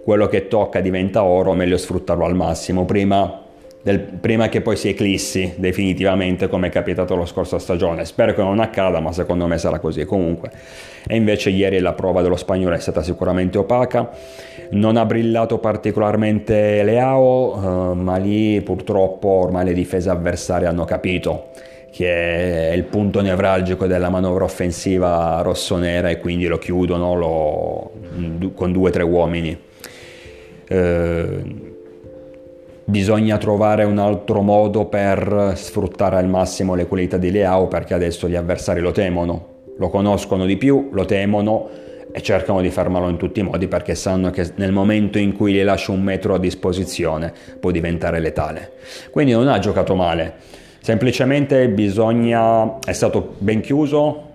quello 0.04 0.28
che 0.28 0.48
tocca 0.48 0.80
diventa 0.80 1.24
oro, 1.24 1.54
meglio 1.54 1.78
sfruttarlo 1.78 2.26
al 2.26 2.36
massimo. 2.36 2.86
Prima 2.86 3.44
del, 3.82 4.00
prima 4.00 4.50
che 4.50 4.62
poi 4.62 4.76
si 4.76 4.90
eclissi 4.90 5.54
definitivamente 5.58 6.48
come 6.48 6.68
è 6.68 6.70
capitato 6.70 7.16
la 7.16 7.26
scorsa 7.26 7.60
stagione. 7.60 8.06
Spero 8.06 8.34
che 8.34 8.42
non 8.42 8.60
accada, 8.60 9.00
ma 9.00 9.12
secondo 9.12 9.48
me 9.48 9.58
sarà 9.58 9.80
così 9.80 10.06
comunque. 10.06 10.52
E 11.08 11.16
invece 11.16 11.50
ieri 11.50 11.80
la 11.80 11.94
prova 11.94 12.22
dello 12.22 12.36
spagnolo 12.36 12.76
è 12.76 12.80
stata 12.80 13.02
sicuramente 13.02 13.58
opaca, 13.58 14.10
non 14.72 14.98
ha 14.98 15.06
brillato 15.06 15.60
particolarmente 15.60 16.84
Leao, 16.84 17.92
eh, 17.92 17.96
ma 17.96 18.18
lì 18.18 18.62
purtroppo 18.62 19.28
ormai 19.30 19.66
le 19.66 19.74
difese 19.74 20.10
avversarie 20.10 20.68
hanno 20.68 20.86
capito 20.86 21.48
che 21.92 22.70
è 22.70 22.74
il 22.74 22.84
punto 22.84 23.20
nevralgico 23.20 23.88
della 23.88 24.10
manovra 24.10 24.44
offensiva 24.44 25.42
rossonera 25.42 26.10
e 26.10 26.20
quindi 26.20 26.46
lo 26.46 26.60
chiudono 26.60 27.16
lo, 27.16 27.92
con 28.54 28.72
due 28.72 28.90
o 28.90 28.92
tre 28.92 29.04
uomini. 29.04 29.58
Eh, 30.68 31.69
bisogna 32.90 33.38
trovare 33.38 33.84
un 33.84 34.00
altro 34.00 34.42
modo 34.42 34.86
per 34.86 35.54
sfruttare 35.56 36.18
al 36.18 36.28
massimo 36.28 36.74
le 36.74 36.88
qualità 36.88 37.18
di 37.18 37.32
Leao 37.32 37.68
perché 37.68 37.94
adesso 37.94 38.28
gli 38.28 38.36
avversari 38.36 38.82
lo 38.82 38.92
temono, 38.92 39.46
lo 39.78 39.90
conoscono 39.90 40.46
di 40.46 40.58
più, 40.58 40.90
lo 40.92 41.06
temono 41.06 41.70
e 42.12 42.22
cercano 42.22 42.62
di 42.62 42.72
fermarlo 42.72 43.08
in 43.08 43.18
tutti 43.18 43.42
i 43.42 43.44
modi 43.44 43.68
perché 43.68 43.94
sanno 43.94 44.32
che 44.32 44.52
nel 44.56 44.72
momento 44.72 45.20
in 45.20 45.36
cui 45.36 45.54
gli 45.54 45.62
lascia 45.62 45.92
un 45.92 46.02
metro 46.02 46.34
a 46.34 46.40
disposizione 46.40 47.32
può 47.60 47.70
diventare 47.70 48.20
letale. 48.20 48.72
Quindi 49.12 49.34
non 49.34 49.48
ha 49.48 49.60
giocato 49.60 49.94
male, 49.94 50.34
semplicemente 50.82 51.70
bisogna, 51.70 52.80
è 52.80 52.94
stato 52.94 53.36
ben 53.38 53.62
chiuso, 53.62 54.29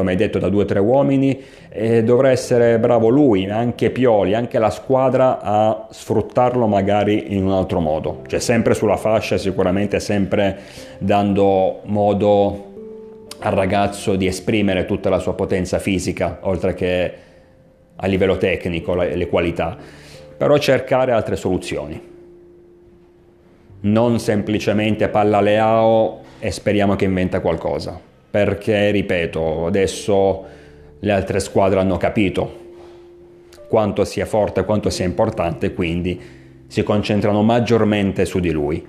come 0.00 0.12
hai 0.12 0.16
detto, 0.16 0.38
da 0.38 0.48
due 0.48 0.62
o 0.62 0.64
tre 0.64 0.78
uomini 0.78 1.38
e 1.68 2.02
dovrà 2.02 2.30
essere 2.30 2.78
bravo 2.78 3.08
lui, 3.08 3.48
anche 3.50 3.90
Pioli, 3.90 4.34
anche 4.34 4.58
la 4.58 4.70
squadra 4.70 5.40
a 5.40 5.88
sfruttarlo 5.90 6.66
magari 6.66 7.34
in 7.34 7.44
un 7.44 7.52
altro 7.52 7.80
modo, 7.80 8.22
cioè 8.26 8.40
sempre 8.40 8.72
sulla 8.72 8.96
fascia, 8.96 9.36
sicuramente 9.36 10.00
sempre 10.00 10.58
dando 10.98 11.80
modo 11.84 12.68
al 13.40 13.52
ragazzo 13.52 14.16
di 14.16 14.26
esprimere 14.26 14.86
tutta 14.86 15.10
la 15.10 15.18
sua 15.18 15.34
potenza 15.34 15.78
fisica, 15.78 16.38
oltre 16.42 16.72
che 16.72 17.12
a 17.96 18.06
livello 18.06 18.38
tecnico, 18.38 18.94
le, 18.94 19.28
qualità, 19.28 19.76
però 20.34 20.56
cercare 20.56 21.12
altre 21.12 21.36
soluzioni. 21.36 22.08
Non 23.82 24.18
semplicemente 24.18 25.08
palla 25.08 25.42
Leao 25.42 26.20
e 26.38 26.50
speriamo 26.50 26.96
che 26.96 27.04
inventa 27.04 27.40
qualcosa 27.40 28.08
perché, 28.30 28.90
ripeto, 28.90 29.66
adesso 29.66 30.44
le 30.98 31.12
altre 31.12 31.40
squadre 31.40 31.80
hanno 31.80 31.96
capito 31.96 32.58
quanto 33.68 34.04
sia 34.04 34.26
forte, 34.26 34.64
quanto 34.64 34.90
sia 34.90 35.04
importante, 35.04 35.72
quindi 35.72 36.20
si 36.66 36.82
concentrano 36.82 37.42
maggiormente 37.42 38.24
su 38.24 38.38
di 38.38 38.50
lui. 38.50 38.86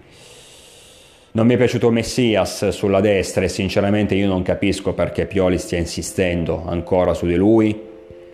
Non 1.33 1.47
mi 1.47 1.53
è 1.53 1.57
piaciuto 1.57 1.89
Messias 1.91 2.69
sulla 2.69 2.99
destra 2.99 3.45
e 3.45 3.47
sinceramente 3.47 4.15
io 4.15 4.27
non 4.27 4.41
capisco 4.43 4.93
perché 4.93 5.25
Pioli 5.25 5.57
stia 5.57 5.77
insistendo 5.77 6.63
ancora 6.67 7.13
su 7.13 7.25
di 7.25 7.35
lui 7.35 7.89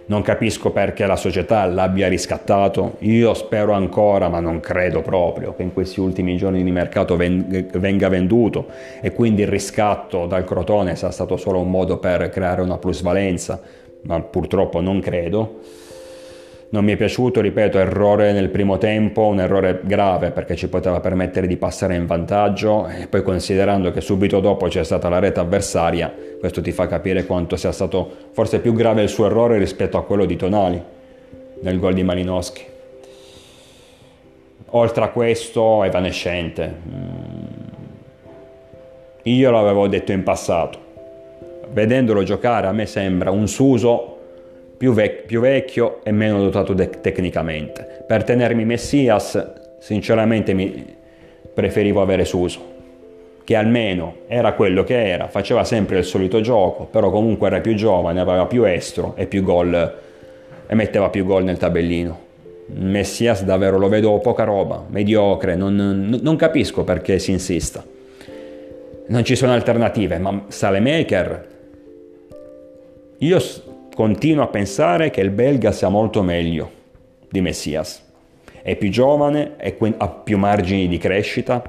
non 0.07 0.21
capisco 0.21 0.71
perché 0.71 1.05
la 1.05 1.15
società 1.15 1.65
l'abbia 1.65 2.07
riscattato. 2.07 2.95
Io 2.99 3.33
spero 3.33 3.73
ancora, 3.73 4.29
ma 4.29 4.39
non 4.39 4.59
credo 4.59 5.01
proprio, 5.01 5.53
che 5.55 5.63
in 5.63 5.73
questi 5.73 5.99
ultimi 5.99 6.37
giorni 6.37 6.63
di 6.63 6.71
mercato 6.71 7.15
venga 7.15 8.09
venduto 8.09 8.67
e 9.01 9.13
quindi 9.13 9.41
il 9.43 9.47
riscatto 9.47 10.25
dal 10.25 10.43
Crotone 10.43 10.95
sia 10.95 11.11
stato 11.11 11.37
solo 11.37 11.59
un 11.59 11.69
modo 11.69 11.97
per 11.97 12.29
creare 12.29 12.61
una 12.61 12.77
plusvalenza, 12.77 13.61
ma 14.03 14.19
purtroppo 14.21 14.81
non 14.81 14.99
credo 14.99 15.59
non 16.69 16.83
mi 16.83 16.91
è 16.91 16.97
piaciuto, 16.97 17.39
ripeto, 17.39 17.77
errore 17.77 18.33
nel 18.33 18.49
primo 18.49 18.77
tempo, 18.77 19.27
un 19.27 19.39
errore 19.39 19.79
grave 19.83 20.31
perché 20.31 20.55
ci 20.55 20.67
poteva 20.67 20.99
permettere 20.99 21.47
di 21.47 21.55
passare 21.55 21.95
in 21.95 22.05
vantaggio 22.05 22.87
e 22.87 23.07
poi 23.07 23.23
considerando 23.23 23.91
che 23.91 24.01
subito 24.01 24.41
dopo 24.41 24.67
c'è 24.67 24.83
stata 24.83 25.07
la 25.07 25.19
rete 25.19 25.39
avversaria, 25.39 26.13
questo 26.39 26.61
ti 26.61 26.73
fa 26.73 26.87
capire 26.87 27.25
quanto 27.25 27.55
sia 27.55 27.71
stato 27.71 28.11
forse 28.31 28.59
più 28.59 28.73
grave 28.73 29.01
il 29.01 29.09
suo 29.09 29.27
errore 29.27 29.57
rispetto 29.57 29.97
a 29.97 30.03
quello 30.03 30.25
di 30.25 30.35
Tonali 30.35 30.81
nel 31.61 31.79
gol 31.79 31.93
di 31.93 32.03
Malinowski. 32.03 32.65
Oltre 34.71 35.03
a 35.05 35.09
questo, 35.09 35.85
evanescente. 35.85 36.75
Mm. 36.89 37.43
io 39.23 39.51
l'avevo 39.51 39.87
detto 39.87 40.11
in 40.11 40.23
passato. 40.23 40.85
Vedendolo 41.71 42.23
giocare 42.23 42.67
a 42.67 42.73
me 42.73 42.85
sembra 42.85 43.31
un 43.31 43.47
Suso 43.47 44.16
più, 44.77 44.93
vec- 44.93 45.25
più 45.25 45.41
vecchio 45.41 46.03
e 46.03 46.11
meno 46.11 46.41
dotato 46.41 46.73
de- 46.73 46.89
tecnicamente. 47.01 48.03
Per 48.05 48.23
tenermi 48.23 48.63
Messias, 48.63 49.77
sinceramente 49.79 50.53
mi 50.53 50.95
preferivo 51.53 52.01
avere 52.01 52.23
Suso, 52.23 52.75
che 53.43 53.55
almeno 53.55 54.17
era 54.27 54.53
quello 54.53 54.83
che 54.83 55.09
era, 55.09 55.27
faceva 55.27 55.63
sempre 55.63 55.97
il 55.97 56.03
solito 56.03 56.41
gioco, 56.41 56.85
però 56.85 57.09
comunque 57.09 57.47
era 57.47 57.59
più 57.59 57.73
giovane, 57.73 58.19
aveva 58.19 58.45
più 58.45 58.63
estro 58.63 59.13
e 59.15 59.25
più 59.25 59.41
gol 59.41 59.95
e 60.67 60.75
metteva 60.75 61.09
più 61.09 61.25
gol 61.25 61.43
nel 61.43 61.57
tabellino. 61.57 62.25
Messias 62.67 63.43
davvero 63.43 63.77
lo 63.77 63.87
vedo 63.87 64.17
poca 64.19 64.43
roba, 64.43 64.83
mediocre, 64.87 65.55
non, 65.55 66.19
non 66.21 66.35
capisco 66.35 66.83
perché 66.83 67.17
si 67.17 67.31
insista. 67.31 67.83
Non 69.07 69.23
ci 69.23 69.35
sono 69.37 69.53
alternative, 69.53 70.17
ma 70.17 70.43
Salemaker, 70.47 71.47
io 73.19 73.39
continuo 73.97 74.43
a 74.43 74.47
pensare 74.47 75.09
che 75.09 75.21
il 75.21 75.31
belga 75.31 75.71
sia 75.71 75.89
molto 75.89 76.21
meglio 76.21 76.69
di 77.31 77.41
Messias. 77.41 78.05
È 78.61 78.75
più 78.75 78.91
giovane, 78.91 79.55
ha 79.97 80.07
più 80.09 80.37
margini 80.37 80.87
di 80.87 80.99
crescita, 80.99 81.63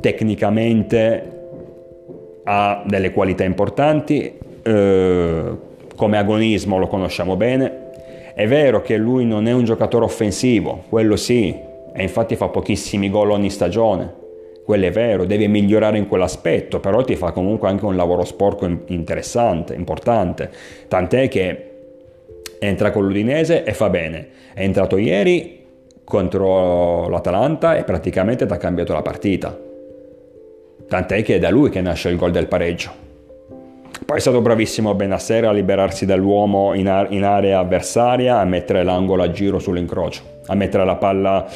tecnicamente 0.00 1.40
ha 2.42 2.82
delle 2.84 3.12
qualità 3.12 3.44
importanti, 3.44 4.36
eh, 4.60 5.42
come 5.94 6.18
agonismo 6.18 6.78
lo 6.78 6.88
conosciamo 6.88 7.36
bene. 7.36 8.32
È 8.34 8.48
vero 8.48 8.82
che 8.82 8.96
lui 8.96 9.24
non 9.24 9.46
è 9.46 9.52
un 9.52 9.62
giocatore 9.62 10.04
offensivo, 10.04 10.82
quello 10.88 11.14
sì, 11.14 11.56
e 11.94 12.02
infatti 12.02 12.34
fa 12.34 12.48
pochissimi 12.48 13.08
gol 13.08 13.30
ogni 13.30 13.50
stagione, 13.50 14.12
quello 14.64 14.86
è 14.86 14.90
vero, 14.90 15.24
devi 15.24 15.48
migliorare 15.48 15.98
in 15.98 16.06
quell'aspetto, 16.06 16.78
però 16.80 17.02
ti 17.02 17.16
fa 17.16 17.32
comunque 17.32 17.68
anche 17.68 17.84
un 17.84 17.96
lavoro 17.96 18.24
sporco 18.24 18.66
interessante, 18.86 19.74
importante, 19.74 20.50
tant'è 20.88 21.28
che 21.28 21.70
entra 22.58 22.90
con 22.92 23.04
l'Udinese 23.04 23.64
e 23.64 23.72
fa 23.74 23.90
bene, 23.90 24.28
è 24.54 24.62
entrato 24.62 24.96
ieri 24.96 25.60
contro 26.04 27.08
l'Atalanta 27.08 27.76
e 27.76 27.84
praticamente 27.84 28.46
ti 28.46 28.52
ha 28.52 28.56
cambiato 28.56 28.92
la 28.92 29.02
partita, 29.02 29.58
tant'è 30.86 31.22
che 31.22 31.36
è 31.36 31.38
da 31.38 31.50
lui 31.50 31.70
che 31.70 31.80
nasce 31.80 32.08
il 32.08 32.16
gol 32.16 32.30
del 32.30 32.46
pareggio. 32.46 33.00
Poi 34.04 34.16
è 34.16 34.20
stato 34.20 34.40
bravissimo 34.40 34.94
Benassera 34.94 35.48
a 35.48 35.52
liberarsi 35.52 36.06
dall'uomo 36.06 36.74
in, 36.74 36.88
area 36.88 37.58
avversaria, 37.58 38.38
a 38.38 38.44
mettere 38.44 38.82
l'angolo 38.82 39.22
a 39.22 39.30
giro 39.30 39.58
sull'incrocio, 39.58 40.22
a 40.46 40.54
mettere 40.54 40.84
la 40.84 40.96
palla 40.96 41.46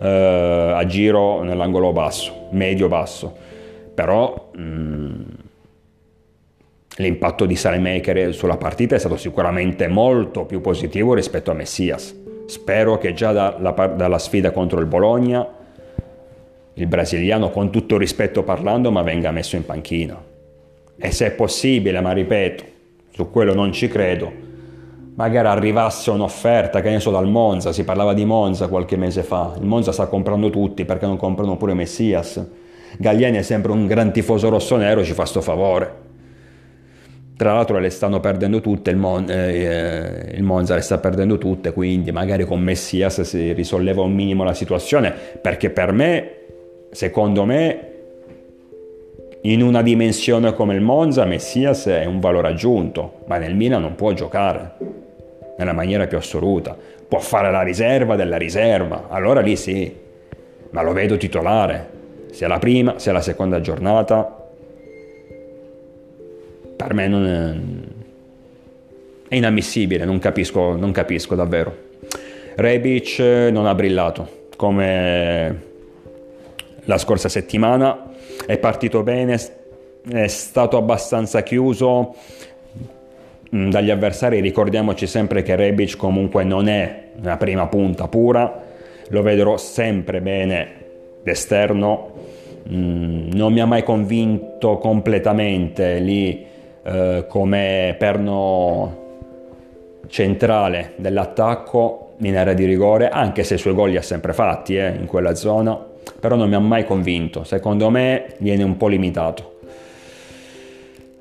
eh, 0.00 0.72
a 0.74 0.84
giro 0.86 1.42
nell'angolo 1.42 1.92
basso, 1.92 2.48
medio-basso. 2.50 3.34
Però 3.94 4.50
mh, 4.54 4.60
mm, 4.60 5.22
l'impatto 6.96 7.46
di 7.46 7.56
Salemaker 7.56 8.34
sulla 8.34 8.56
partita 8.56 8.94
è 8.94 8.98
stato 8.98 9.16
sicuramente 9.16 9.88
molto 9.88 10.44
più 10.44 10.60
positivo 10.60 11.14
rispetto 11.14 11.50
a 11.50 11.54
Messias. 11.54 12.14
Spero 12.46 12.98
che 12.98 13.12
già 13.12 13.32
dalla, 13.32 13.72
dalla 13.72 14.18
sfida 14.18 14.50
contro 14.50 14.80
il 14.80 14.86
Bologna 14.86 15.56
il 16.78 16.86
brasiliano, 16.86 17.50
con 17.50 17.70
tutto 17.70 17.96
rispetto 17.96 18.42
parlando, 18.42 18.90
ma 18.90 19.02
venga 19.02 19.30
messo 19.30 19.56
in 19.56 19.64
panchina. 19.64 20.22
E 20.98 21.10
se 21.10 21.26
è 21.26 21.30
possibile, 21.30 22.00
ma 22.00 22.12
ripeto, 22.12 22.64
su 23.12 23.30
quello 23.30 23.54
non 23.54 23.72
ci 23.72 23.88
credo, 23.88 24.30
magari 25.16 25.48
arrivasse 25.48 26.10
un'offerta, 26.10 26.80
che 26.80 26.90
ne 26.90 27.00
so, 27.00 27.10
dal 27.10 27.28
Monza, 27.28 27.72
si 27.72 27.84
parlava 27.84 28.14
di 28.14 28.24
Monza 28.24 28.68
qualche 28.68 28.96
mese 28.96 29.22
fa, 29.22 29.54
il 29.58 29.66
Monza 29.66 29.92
sta 29.92 30.06
comprando 30.06 30.50
tutti 30.50 30.84
perché 30.84 31.06
non 31.06 31.16
comprano 31.16 31.56
pure 31.56 31.74
Messias. 31.74 32.44
Galliani 32.98 33.38
è 33.38 33.42
sempre 33.42 33.72
un 33.72 33.86
gran 33.86 34.12
tifoso 34.12 34.48
rosso-nero, 34.48 35.04
ci 35.04 35.12
fa 35.12 35.24
sto 35.24 35.40
favore. 35.40 36.04
Tra 37.36 37.52
l'altro 37.52 37.78
le 37.78 37.90
stanno 37.90 38.20
perdendo 38.20 38.60
tutte, 38.60 38.90
il, 38.90 38.96
Mon- 38.96 39.28
eh, 39.28 40.32
il, 40.34 40.42
Monza 40.42 40.74
le 40.74 40.80
sta 40.80 40.96
perdendo 40.98 41.36
tutte, 41.36 41.72
quindi 41.72 42.10
magari 42.10 42.44
con 42.44 42.60
Messias 42.60 43.20
si 43.22 43.52
risolleva 43.52 44.02
un 44.02 44.14
minimo 44.14 44.42
la 44.44 44.54
situazione, 44.54 45.12
perché 45.40 45.68
per 45.68 45.92
me, 45.92 46.30
secondo 46.90 47.44
me, 47.44 47.90
in 49.42 49.62
una 49.62 49.82
dimensione 49.82 50.54
come 50.54 50.74
il 50.74 50.80
Monza, 50.80 51.26
Messias 51.26 51.86
è 51.86 52.06
un 52.06 52.20
valore 52.20 52.48
aggiunto, 52.48 53.20
ma 53.26 53.36
nel 53.36 53.54
Milan 53.54 53.82
non 53.82 53.94
può 53.94 54.12
giocare 54.12 55.04
nella 55.56 55.72
maniera 55.72 56.06
più 56.06 56.16
assoluta. 56.16 56.76
Può 57.08 57.18
fare 57.18 57.50
la 57.50 57.62
riserva 57.62 58.16
della 58.16 58.36
riserva, 58.36 59.06
allora 59.08 59.40
lì 59.40 59.56
sì, 59.56 59.94
ma 60.70 60.82
lo 60.82 60.92
vedo 60.92 61.16
titolare, 61.16 61.90
sia 62.30 62.48
la 62.48 62.58
prima 62.58 62.98
sia 62.98 63.12
la 63.12 63.20
seconda 63.20 63.60
giornata. 63.60 64.48
Per 66.76 66.94
me 66.94 67.08
non 67.08 67.26
è, 67.26 69.28
è 69.28 69.36
inammissibile, 69.36 70.04
non 70.04 70.18
capisco, 70.18 70.76
non 70.76 70.92
capisco 70.92 71.34
davvero. 71.34 71.84
Rebic 72.56 73.18
non 73.50 73.66
ha 73.66 73.74
brillato 73.74 74.44
come 74.56 75.62
la 76.84 76.98
scorsa 76.98 77.28
settimana, 77.28 78.10
è 78.46 78.58
partito 78.58 79.02
bene, 79.02 79.38
è 80.08 80.26
stato 80.26 80.76
abbastanza 80.76 81.42
chiuso, 81.42 82.14
dagli 83.70 83.90
avversari 83.90 84.40
ricordiamoci 84.40 85.06
sempre 85.06 85.42
che 85.42 85.56
Rebic 85.56 85.96
comunque 85.96 86.44
non 86.44 86.68
è 86.68 87.04
una 87.20 87.36
prima 87.36 87.66
punta 87.66 88.08
pura, 88.08 88.62
lo 89.08 89.22
vedrò 89.22 89.56
sempre 89.56 90.20
bene 90.20 90.84
d'esterno, 91.22 92.12
mm, 92.68 93.30
non 93.32 93.52
mi 93.52 93.60
ha 93.60 93.66
mai 93.66 93.82
convinto 93.82 94.78
completamente 94.78 95.98
lì 95.98 96.44
eh, 96.82 97.24
come 97.28 97.94
perno 97.98 99.04
centrale 100.08 100.92
dell'attacco 100.96 102.14
in 102.18 102.36
area 102.36 102.54
di 102.54 102.64
rigore, 102.64 103.08
anche 103.08 103.44
se 103.44 103.54
i 103.54 103.58
suoi 103.58 103.74
gol 103.74 103.90
li 103.90 103.96
ha 103.96 104.02
sempre 104.02 104.32
fatti 104.32 104.76
eh, 104.76 104.88
in 104.88 105.06
quella 105.06 105.34
zona, 105.34 105.78
però 106.18 106.36
non 106.36 106.48
mi 106.48 106.54
ha 106.54 106.60
mai 106.60 106.84
convinto, 106.84 107.44
secondo 107.44 107.90
me 107.90 108.34
viene 108.38 108.62
un 108.62 108.76
po' 108.76 108.88
limitato. 108.88 109.55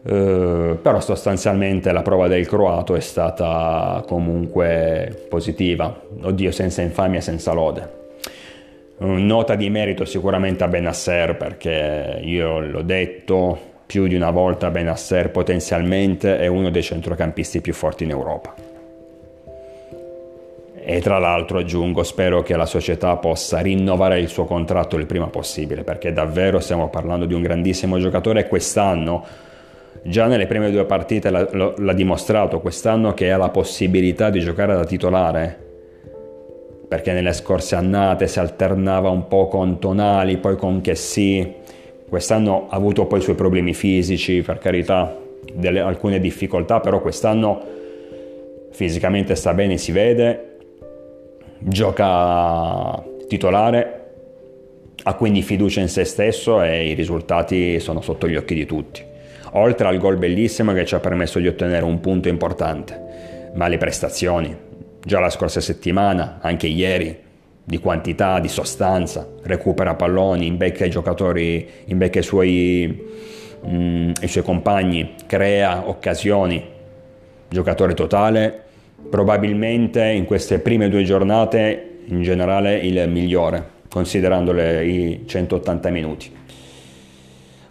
Uh, 0.07 0.77
però 0.83 0.99
sostanzialmente 0.99 1.91
la 1.91 2.03
prova 2.03 2.27
del 2.27 2.45
croato 2.47 2.93
è 2.93 2.99
stata 2.99 4.03
comunque 4.05 5.25
positiva, 5.27 5.99
oddio 6.21 6.51
senza 6.51 6.83
infamia, 6.83 7.21
senza 7.21 7.53
lode. 7.53 8.03
Nota 8.97 9.55
di 9.55 9.67
merito 9.71 10.05
sicuramente 10.05 10.63
a 10.63 10.67
Benasser 10.67 11.35
perché 11.35 12.19
io 12.21 12.59
l'ho 12.59 12.83
detto 12.83 13.59
più 13.87 14.05
di 14.05 14.13
una 14.13 14.29
volta 14.29 14.69
Benasser 14.69 15.31
potenzialmente 15.31 16.37
è 16.37 16.45
uno 16.45 16.69
dei 16.69 16.83
centrocampisti 16.83 17.59
più 17.59 17.73
forti 17.73 18.03
in 18.03 18.11
Europa. 18.11 18.53
E 20.87 21.01
tra 21.01 21.17
l'altro 21.17 21.57
aggiungo, 21.57 22.03
spero 22.03 22.43
che 22.43 22.55
la 22.55 22.67
società 22.67 23.15
possa 23.15 23.59
rinnovare 23.59 24.19
il 24.19 24.27
suo 24.27 24.45
contratto 24.45 24.97
il 24.97 25.07
prima 25.07 25.27
possibile 25.27 25.83
perché 25.83 26.13
davvero 26.13 26.59
stiamo 26.59 26.89
parlando 26.89 27.25
di 27.25 27.33
un 27.33 27.41
grandissimo 27.41 27.97
giocatore 27.97 28.41
e 28.41 28.47
quest'anno 28.47 29.25
già 30.03 30.27
nelle 30.27 30.45
prime 30.45 30.71
due 30.71 30.85
partite 30.85 31.29
l'ha, 31.29 31.47
l'ha 31.75 31.93
dimostrato 31.93 32.59
quest'anno 32.59 33.13
che 33.13 33.31
ha 33.31 33.37
la 33.37 33.49
possibilità 33.49 34.29
di 34.29 34.39
giocare 34.39 34.75
da 34.75 34.85
titolare. 34.85 35.63
Perché 36.87 37.13
nelle 37.13 37.33
scorse 37.33 37.75
annate 37.75 38.27
si 38.27 38.39
alternava 38.39 39.09
un 39.09 39.27
po' 39.27 39.47
con 39.47 39.79
Tonali, 39.79 40.37
poi 40.37 40.55
con 40.55 40.81
Chessy. 40.81 41.55
Quest'anno 42.07 42.67
ha 42.69 42.75
avuto 42.75 43.07
poi 43.07 43.19
i 43.19 43.21
suoi 43.23 43.35
problemi 43.35 43.73
fisici, 43.73 44.41
per 44.41 44.59
carità, 44.59 45.17
delle, 45.51 45.79
alcune 45.79 46.19
difficoltà, 46.19 46.79
però 46.79 47.01
quest'anno 47.01 47.61
fisicamente 48.69 49.33
sta 49.35 49.53
bene, 49.55 49.77
si 49.77 49.91
vede, 49.91 50.57
gioca 51.57 53.03
titolare, 53.27 54.01
ha 55.03 55.13
quindi 55.15 55.41
fiducia 55.41 55.81
in 55.81 55.89
se 55.89 56.03
stesso 56.03 56.61
e 56.61 56.89
i 56.89 56.93
risultati 56.93 57.79
sono 57.79 58.01
sotto 58.01 58.27
gli 58.27 58.35
occhi 58.35 58.53
di 58.53 58.65
tutti 58.65 59.13
oltre 59.57 59.87
al 59.87 59.97
gol 59.97 60.17
bellissimo 60.17 60.73
che 60.73 60.85
ci 60.85 60.95
ha 60.95 60.99
permesso 60.99 61.39
di 61.39 61.47
ottenere 61.47 61.83
un 61.85 61.99
punto 61.99 62.27
importante, 62.27 63.51
ma 63.53 63.67
le 63.67 63.77
prestazioni, 63.77 64.55
già 65.03 65.19
la 65.19 65.29
scorsa 65.29 65.61
settimana, 65.61 66.39
anche 66.41 66.67
ieri, 66.67 67.23
di 67.63 67.79
quantità, 67.79 68.39
di 68.39 68.47
sostanza, 68.47 69.27
recupera 69.43 69.95
palloni, 69.95 70.45
imbecca 70.45 70.85
i 70.85 70.89
giocatori, 70.89 71.67
imbecca 71.85 72.19
i 72.19 72.23
suoi, 72.23 73.07
mm, 73.67 74.11
i 74.21 74.27
suoi 74.27 74.43
compagni, 74.43 75.15
crea 75.25 75.87
occasioni, 75.87 76.63
giocatore 77.47 77.93
totale, 77.93 78.63
probabilmente 79.09 80.03
in 80.03 80.25
queste 80.25 80.59
prime 80.59 80.89
due 80.89 81.03
giornate 81.03 82.01
in 82.05 82.21
generale 82.21 82.77
il 82.77 83.09
migliore, 83.09 83.71
considerando 83.89 84.51
i 84.53 85.23
180 85.25 85.89
minuti. 85.89 86.43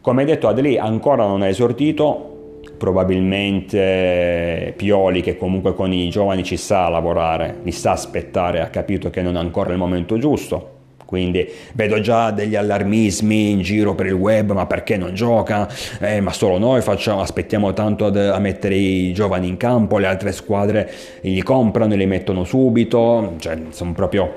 Come 0.04 0.26
detto 0.26 0.48
Adli 0.48 0.76
ancora 0.76 1.26
non 1.26 1.42
è 1.42 1.48
esordito, 1.48 2.58
probabilmente 2.76 4.74
Pioli 4.76 5.22
che 5.22 5.38
comunque 5.38 5.72
con 5.72 5.94
i 5.94 6.10
giovani 6.10 6.44
ci 6.44 6.58
sa 6.58 6.90
lavorare, 6.90 7.60
li 7.62 7.72
sa 7.72 7.92
aspettare, 7.92 8.60
ha 8.60 8.66
capito 8.66 9.08
che 9.08 9.22
non 9.22 9.36
è 9.36 9.38
ancora 9.38 9.72
il 9.72 9.78
momento 9.78 10.18
giusto, 10.18 10.72
Quindi 11.06 11.48
vedo 11.72 12.00
già 12.00 12.32
degli 12.32 12.54
allarmismi 12.54 13.52
in 13.52 13.62
giro 13.62 13.94
per 13.94 14.04
il 14.04 14.12
web, 14.12 14.52
ma 14.52 14.66
perché 14.66 14.98
non 14.98 15.14
gioca? 15.14 15.66
Eh, 15.98 16.20
ma 16.20 16.34
solo 16.34 16.58
noi 16.58 16.82
facciamo, 16.82 17.22
aspettiamo 17.22 17.72
tanto 17.72 18.04
ad, 18.04 18.18
a 18.18 18.38
mettere 18.38 18.74
i 18.74 19.10
giovani 19.14 19.48
in 19.48 19.56
campo, 19.56 19.96
le 19.96 20.06
altre 20.06 20.32
squadre 20.32 20.92
li 21.22 21.42
comprano 21.42 21.94
e 21.94 21.96
li 21.96 22.04
mettono 22.04 22.44
subito, 22.44 23.36
cioè 23.38 23.56
sono 23.70 23.92
proprio... 23.92 24.34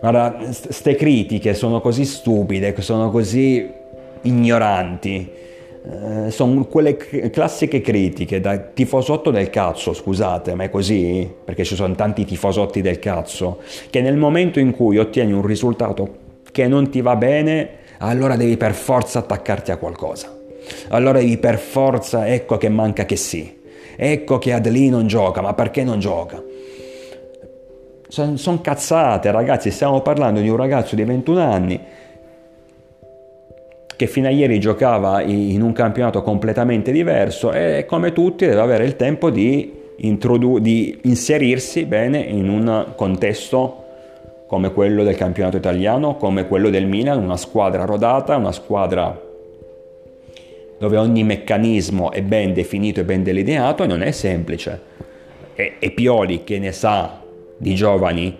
Guarda, 0.00 0.32
queste 0.32 0.96
critiche 0.96 1.54
sono 1.54 1.80
così 1.80 2.04
stupide, 2.04 2.74
sono 2.80 3.08
così 3.10 3.84
ignoranti, 4.26 5.30
eh, 5.88 6.30
sono 6.32 6.64
quelle 6.66 6.96
classiche 6.96 7.80
critiche 7.80 8.40
da 8.40 8.58
tifosotto 8.58 9.30
del 9.30 9.50
cazzo, 9.50 9.92
scusate, 9.92 10.54
ma 10.54 10.64
è 10.64 10.70
così? 10.70 11.30
Perché 11.44 11.62
ci 11.62 11.76
sono 11.76 11.94
tanti 11.94 12.24
tifosotti 12.24 12.80
del 12.80 12.98
cazzo, 12.98 13.60
che 13.88 14.00
nel 14.00 14.16
momento 14.16 14.58
in 14.58 14.72
cui 14.72 14.98
ottieni 14.98 15.32
un 15.32 15.46
risultato 15.46 16.24
che 16.50 16.66
non 16.66 16.90
ti 16.90 17.00
va 17.00 17.14
bene, 17.14 17.68
allora 17.98 18.34
devi 18.34 18.56
per 18.56 18.74
forza 18.74 19.20
attaccarti 19.20 19.70
a 19.70 19.76
qualcosa. 19.76 20.36
Allora 20.88 21.18
devi 21.18 21.38
per 21.38 21.58
forza, 21.58 22.26
ecco 22.26 22.56
che 22.58 22.68
manca 22.68 23.04
che 23.04 23.16
sì. 23.16 23.60
Ecco 23.94 24.38
che 24.38 24.52
Adli 24.52 24.88
non 24.88 25.06
gioca, 25.06 25.40
ma 25.40 25.54
perché 25.54 25.84
non 25.84 26.00
gioca? 26.00 26.42
Sono 28.08 28.36
son 28.36 28.60
cazzate, 28.60 29.30
ragazzi, 29.30 29.70
stiamo 29.70 30.00
parlando 30.00 30.40
di 30.40 30.48
un 30.48 30.56
ragazzo 30.56 30.96
di 30.96 31.04
21 31.04 31.40
anni 31.40 31.80
che 33.96 34.06
fino 34.06 34.26
a 34.26 34.30
ieri 34.30 34.60
giocava 34.60 35.22
in 35.22 35.62
un 35.62 35.72
campionato 35.72 36.22
completamente 36.22 36.92
diverso 36.92 37.50
e 37.50 37.86
come 37.88 38.12
tutti 38.12 38.46
deve 38.46 38.60
avere 38.60 38.84
il 38.84 38.94
tempo 38.94 39.30
di, 39.30 39.72
introdu- 39.96 40.60
di 40.60 40.98
inserirsi 41.04 41.86
bene 41.86 42.18
in 42.18 42.48
un 42.50 42.92
contesto 42.94 43.84
come 44.46 44.70
quello 44.72 45.02
del 45.02 45.16
campionato 45.16 45.56
italiano, 45.56 46.16
come 46.16 46.46
quello 46.46 46.68
del 46.68 46.86
Milan, 46.86 47.22
una 47.22 47.38
squadra 47.38 47.84
rodata, 47.84 48.36
una 48.36 48.52
squadra 48.52 49.22
dove 50.78 50.96
ogni 50.98 51.24
meccanismo 51.24 52.12
è 52.12 52.20
ben 52.20 52.52
definito 52.52 53.00
e 53.00 53.04
ben 53.04 53.22
delineato 53.22 53.82
e 53.82 53.86
non 53.86 54.02
è 54.02 54.10
semplice. 54.10 54.94
E, 55.54 55.76
e 55.78 55.90
Pioli 55.90 56.44
che 56.44 56.58
ne 56.58 56.70
sa 56.70 57.22
di 57.56 57.74
giovani, 57.74 58.36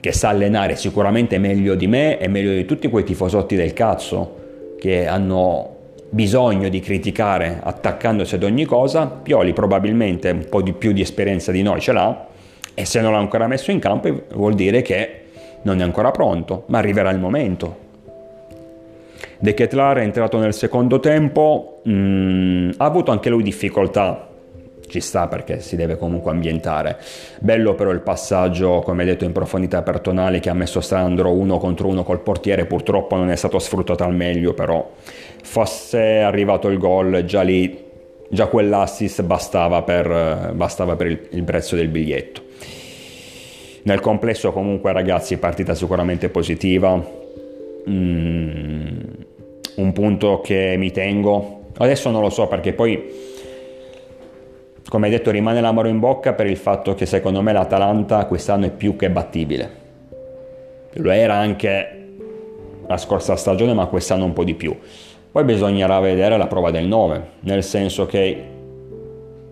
che 0.00 0.12
sa 0.12 0.30
allenare 0.30 0.74
sicuramente 0.76 1.38
meglio 1.38 1.74
di 1.74 1.86
me 1.86 2.18
e 2.18 2.28
meglio 2.28 2.52
di 2.54 2.64
tutti 2.64 2.88
quei 2.88 3.04
tifosotti 3.04 3.56
del 3.56 3.74
cazzo, 3.74 4.42
che 4.84 5.06
hanno 5.06 5.76
bisogno 6.10 6.68
di 6.68 6.78
criticare 6.80 7.58
attaccandosi 7.62 8.34
ad 8.34 8.42
ogni 8.42 8.66
cosa, 8.66 9.06
Pioli 9.06 9.54
probabilmente 9.54 10.28
un 10.28 10.44
po' 10.46 10.60
di 10.60 10.74
più 10.74 10.92
di 10.92 11.00
esperienza 11.00 11.50
di 11.52 11.62
noi 11.62 11.80
ce 11.80 11.92
l'ha 11.92 12.26
e 12.74 12.84
se 12.84 13.00
non 13.00 13.12
l'ha 13.12 13.18
ancora 13.18 13.46
messo 13.46 13.70
in 13.70 13.78
campo 13.78 14.24
vuol 14.34 14.52
dire 14.52 14.82
che 14.82 15.22
non 15.62 15.80
è 15.80 15.82
ancora 15.82 16.10
pronto, 16.10 16.64
ma 16.66 16.76
arriverà 16.76 17.08
il 17.08 17.18
momento. 17.18 17.76
De 19.38 19.54
Ketlar 19.54 19.96
è 19.96 20.02
entrato 20.02 20.36
nel 20.36 20.52
secondo 20.52 21.00
tempo, 21.00 21.80
mh, 21.84 21.90
mm, 21.90 22.70
ha 22.76 22.84
avuto 22.84 23.10
anche 23.10 23.30
lui 23.30 23.42
difficoltà 23.42 24.28
ci 24.86 25.00
sta 25.00 25.26
perché 25.28 25.60
si 25.60 25.76
deve 25.76 25.96
comunque 25.96 26.30
ambientare. 26.30 26.98
Bello 27.40 27.74
però 27.74 27.90
il 27.90 28.00
passaggio, 28.00 28.80
come 28.80 29.04
detto, 29.04 29.24
in 29.24 29.32
profondità 29.32 29.82
per 29.82 30.00
Tonali 30.00 30.40
che 30.40 30.50
ha 30.50 30.54
messo 30.54 30.80
Sandro 30.80 31.32
uno 31.32 31.58
contro 31.58 31.88
uno 31.88 32.02
col 32.02 32.20
portiere, 32.20 32.66
purtroppo 32.66 33.16
non 33.16 33.30
è 33.30 33.36
stato 33.36 33.58
sfruttato 33.58 34.04
al 34.04 34.14
meglio, 34.14 34.54
però 34.54 34.90
fosse 35.42 36.20
arrivato 36.20 36.68
il 36.68 36.78
gol 36.78 37.24
già 37.24 37.42
lì, 37.42 37.82
già 38.28 38.46
quell'assist 38.46 39.22
bastava 39.22 39.82
per, 39.82 40.52
bastava 40.54 40.96
per 40.96 41.06
il, 41.06 41.28
il 41.30 41.44
prezzo 41.44 41.76
del 41.76 41.88
biglietto. 41.88 42.42
Nel 43.84 44.00
complesso 44.00 44.50
comunque 44.52 44.92
ragazzi 44.92 45.36
partita 45.36 45.74
sicuramente 45.74 46.30
positiva, 46.30 46.96
mm, 47.88 48.98
un 49.76 49.92
punto 49.92 50.40
che 50.40 50.76
mi 50.78 50.90
tengo, 50.90 51.64
adesso 51.76 52.10
non 52.10 52.22
lo 52.22 52.30
so 52.30 52.46
perché 52.46 52.72
poi 52.72 53.32
come 54.94 55.10
detto 55.10 55.32
rimane 55.32 55.60
l'amaro 55.60 55.88
in 55.88 55.98
bocca 55.98 56.34
per 56.34 56.46
il 56.46 56.56
fatto 56.56 56.94
che 56.94 57.04
secondo 57.04 57.42
me 57.42 57.52
l'Atalanta 57.52 58.26
quest'anno 58.26 58.66
è 58.66 58.70
più 58.70 58.94
che 58.94 59.10
battibile. 59.10 59.68
Lo 60.92 61.10
era 61.10 61.34
anche 61.34 62.12
la 62.86 62.96
scorsa 62.96 63.34
stagione, 63.34 63.74
ma 63.74 63.86
quest'anno 63.86 64.24
un 64.24 64.32
po' 64.32 64.44
di 64.44 64.54
più. 64.54 64.72
Poi 65.32 65.42
bisognerà 65.42 65.98
vedere 65.98 66.36
la 66.36 66.46
prova 66.46 66.70
del 66.70 66.86
9, 66.86 67.22
nel 67.40 67.64
senso 67.64 68.06
che 68.06 68.40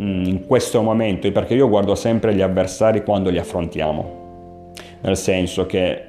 mm, 0.00 0.24
in 0.26 0.46
questo 0.46 0.80
momento, 0.80 1.28
perché 1.32 1.54
io 1.54 1.68
guardo 1.68 1.96
sempre 1.96 2.36
gli 2.36 2.40
avversari 2.40 3.02
quando 3.02 3.28
li 3.28 3.38
affrontiamo, 3.38 4.70
nel 5.00 5.16
senso 5.16 5.66
che 5.66 6.02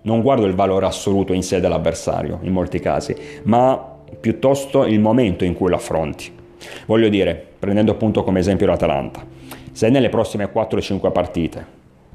non 0.00 0.22
guardo 0.22 0.46
il 0.46 0.54
valore 0.54 0.86
assoluto 0.86 1.34
in 1.34 1.42
sé 1.42 1.60
dell'avversario 1.60 2.38
in 2.40 2.52
molti 2.54 2.80
casi, 2.80 3.14
ma 3.42 3.98
piuttosto 4.18 4.86
il 4.86 4.98
momento 4.98 5.44
in 5.44 5.52
cui 5.52 5.68
lo 5.68 5.76
affronti. 5.76 6.40
Voglio 6.86 7.08
dire, 7.08 7.46
prendendo 7.58 7.92
appunto 7.92 8.22
come 8.22 8.40
esempio 8.40 8.66
l'Atalanta, 8.66 9.24
se 9.72 9.88
nelle 9.88 10.08
prossime 10.08 10.50
4-5 10.52 11.12
partite 11.12 11.66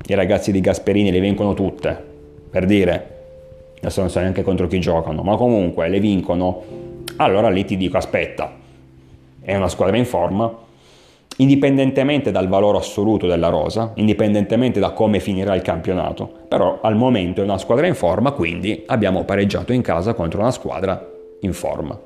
i 0.08 0.14
ragazzi 0.14 0.52
di 0.52 0.62
Gasperini 0.62 1.12
le 1.12 1.20
vincono 1.20 1.54
tutte, 1.54 2.02
per 2.50 2.66
dire, 2.66 3.16
adesso 3.80 4.02
non 4.02 4.10
so 4.10 4.20
neanche 4.20 4.44
contro 4.44 4.68
chi 4.68 4.80
giocano, 4.80 5.24
ma 5.24 5.36
comunque 5.36 5.90
le 5.90 6.00
vincono, 6.00 6.64
allora 7.18 7.50
lì 7.50 7.66
ti 7.66 7.78
dico 7.78 7.98
aspetta, 7.98 8.54
è 9.42 9.56
una 9.56 9.68
squadra 9.68 9.98
in 9.98 10.06
forma, 10.06 10.66
indipendentemente 11.38 12.32
dal 12.32 12.48
valore 12.48 12.78
assoluto 12.78 13.28
della 13.28 13.50
rosa, 13.50 13.92
indipendentemente 13.96 14.80
da 14.80 14.92
come 14.92 15.20
finirà 15.20 15.56
il 15.56 15.62
campionato, 15.62 16.30
però 16.48 16.80
al 16.82 16.96
momento 16.96 17.42
è 17.42 17.44
una 17.44 17.58
squadra 17.58 17.88
in 17.88 17.96
forma, 17.96 18.32
quindi 18.32 18.84
abbiamo 18.86 19.24
pareggiato 19.24 19.74
in 19.74 19.82
casa 19.82 20.14
contro 20.14 20.40
una 20.40 20.52
squadra 20.52 21.06
in 21.42 21.54
forma 21.54 22.00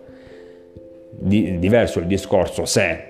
di, 1.11 1.59
diverso 1.59 1.99
il 1.99 2.07
discorso 2.07 2.65
se 2.65 3.09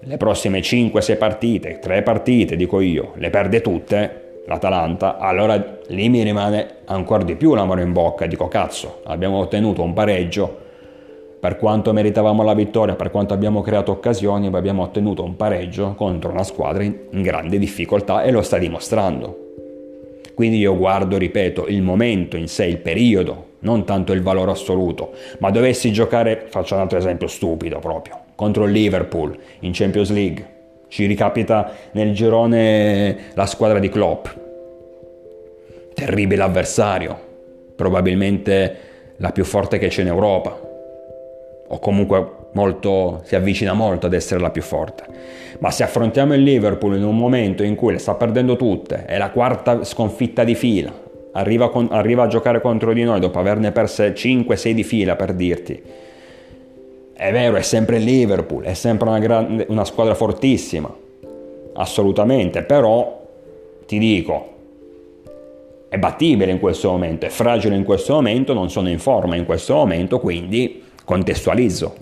le 0.00 0.16
prossime 0.16 0.60
5-6 0.60 1.18
partite, 1.18 1.78
3 1.78 2.02
partite 2.02 2.56
dico 2.56 2.80
io, 2.80 3.12
le 3.16 3.28
perde 3.28 3.60
tutte 3.60 4.42
l'Atalanta, 4.46 5.18
allora 5.18 5.78
lì 5.88 6.08
mi 6.08 6.22
rimane 6.22 6.76
ancora 6.86 7.22
di 7.22 7.36
più 7.36 7.54
la 7.54 7.64
mano 7.64 7.82
in 7.82 7.92
bocca, 7.92 8.26
dico 8.26 8.48
cazzo, 8.48 9.02
abbiamo 9.04 9.38
ottenuto 9.38 9.82
un 9.82 9.92
pareggio, 9.92 10.68
per 11.38 11.56
quanto 11.56 11.92
meritavamo 11.92 12.42
la 12.42 12.54
vittoria, 12.54 12.94
per 12.94 13.10
quanto 13.10 13.34
abbiamo 13.34 13.60
creato 13.60 13.92
occasioni, 13.92 14.46
abbiamo 14.46 14.82
ottenuto 14.82 15.22
un 15.22 15.36
pareggio 15.36 15.94
contro 15.94 16.30
una 16.30 16.44
squadra 16.44 16.82
in 16.82 17.22
grande 17.22 17.58
difficoltà 17.58 18.22
e 18.22 18.30
lo 18.30 18.42
sta 18.42 18.58
dimostrando. 18.58 19.48
Quindi 20.34 20.58
io 20.58 20.76
guardo, 20.76 21.18
ripeto, 21.18 21.66
il 21.66 21.82
momento 21.82 22.36
in 22.36 22.48
sé, 22.48 22.64
il 22.66 22.78
periodo, 22.78 23.46
non 23.60 23.84
tanto 23.84 24.12
il 24.12 24.22
valore 24.22 24.50
assoluto, 24.52 25.12
ma 25.38 25.50
dovessi 25.50 25.92
giocare, 25.92 26.46
faccio 26.48 26.74
un 26.74 26.80
altro 26.80 26.98
esempio 26.98 27.26
stupido 27.26 27.78
proprio, 27.78 28.18
contro 28.34 28.64
il 28.64 28.72
Liverpool 28.72 29.36
in 29.60 29.72
Champions 29.72 30.10
League, 30.10 30.58
ci 30.88 31.06
ricapita 31.06 31.70
nel 31.92 32.12
girone 32.14 33.16
la 33.34 33.46
squadra 33.46 33.78
di 33.78 33.88
Klopp, 33.88 34.26
terribile 35.94 36.42
avversario, 36.42 37.18
probabilmente 37.76 38.76
la 39.16 39.30
più 39.30 39.44
forte 39.44 39.78
che 39.78 39.88
c'è 39.88 40.02
in 40.02 40.08
Europa, 40.08 40.58
o 41.68 41.78
comunque 41.78 42.38
molto, 42.52 43.20
si 43.24 43.36
avvicina 43.36 43.74
molto 43.74 44.06
ad 44.06 44.14
essere 44.14 44.40
la 44.40 44.50
più 44.50 44.62
forte. 44.62 45.04
Ma 45.58 45.70
se 45.70 45.84
affrontiamo 45.84 46.34
il 46.34 46.42
Liverpool 46.42 46.96
in 46.96 47.04
un 47.04 47.16
momento 47.16 47.62
in 47.62 47.74
cui 47.74 47.92
le 47.92 47.98
sta 47.98 48.14
perdendo 48.14 48.56
tutte, 48.56 49.04
è 49.04 49.18
la 49.18 49.30
quarta 49.30 49.84
sconfitta 49.84 50.42
di 50.42 50.54
fila, 50.54 50.92
arriva, 51.32 51.70
con, 51.70 51.88
arriva 51.90 52.24
a 52.24 52.26
giocare 52.26 52.60
contro 52.60 52.92
di 52.92 53.02
noi 53.02 53.20
dopo 53.20 53.38
averne 53.38 53.72
perse 53.72 54.14
5-6 54.14 54.70
di 54.72 54.84
fila 54.84 55.16
per 55.16 55.32
dirti. 55.34 55.82
È 57.12 57.32
vero, 57.32 57.56
è 57.56 57.62
sempre 57.62 57.98
il 57.98 58.04
Liverpool, 58.04 58.64
è 58.64 58.74
sempre 58.74 59.08
una, 59.08 59.18
grande, 59.18 59.66
una 59.68 59.84
squadra 59.84 60.14
fortissima, 60.14 60.92
assolutamente, 61.74 62.62
però 62.62 63.20
ti 63.86 63.98
dico, 63.98 64.48
è 65.88 65.98
battibile 65.98 66.50
in 66.50 66.60
questo 66.60 66.90
momento, 66.90 67.26
è 67.26 67.28
fragile 67.28 67.76
in 67.76 67.84
questo 67.84 68.14
momento, 68.14 68.54
non 68.54 68.70
sono 68.70 68.88
in 68.88 68.98
forma 68.98 69.36
in 69.36 69.44
questo 69.44 69.74
momento, 69.74 70.18
quindi 70.18 70.82
contestualizzo. 71.04 71.94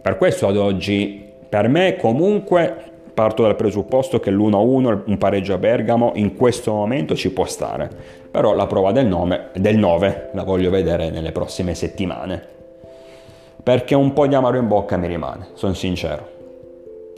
Per 0.00 0.16
questo 0.18 0.46
ad 0.46 0.56
oggi, 0.56 1.24
per 1.48 1.68
me 1.68 1.96
comunque 1.96 2.92
parto 3.14 3.42
dal 3.42 3.54
presupposto 3.54 4.18
che 4.18 4.32
l'1-1, 4.32 5.02
un 5.06 5.18
pareggio 5.18 5.54
a 5.54 5.58
Bergamo, 5.58 6.12
in 6.16 6.34
questo 6.34 6.72
momento 6.72 7.14
ci 7.14 7.30
può 7.30 7.44
stare. 7.46 7.88
Però 8.30 8.54
la 8.54 8.66
prova 8.66 8.90
del, 8.90 9.06
nome, 9.06 9.50
del 9.54 9.78
9 9.78 10.30
la 10.32 10.42
voglio 10.42 10.68
vedere 10.68 11.10
nelle 11.10 11.30
prossime 11.30 11.74
settimane. 11.74 12.52
Perché 13.62 13.94
un 13.94 14.12
po' 14.12 14.26
di 14.26 14.34
amaro 14.34 14.58
in 14.58 14.66
bocca 14.66 14.96
mi 14.96 15.06
rimane, 15.06 15.50
sono 15.54 15.74
sincero. 15.74 16.32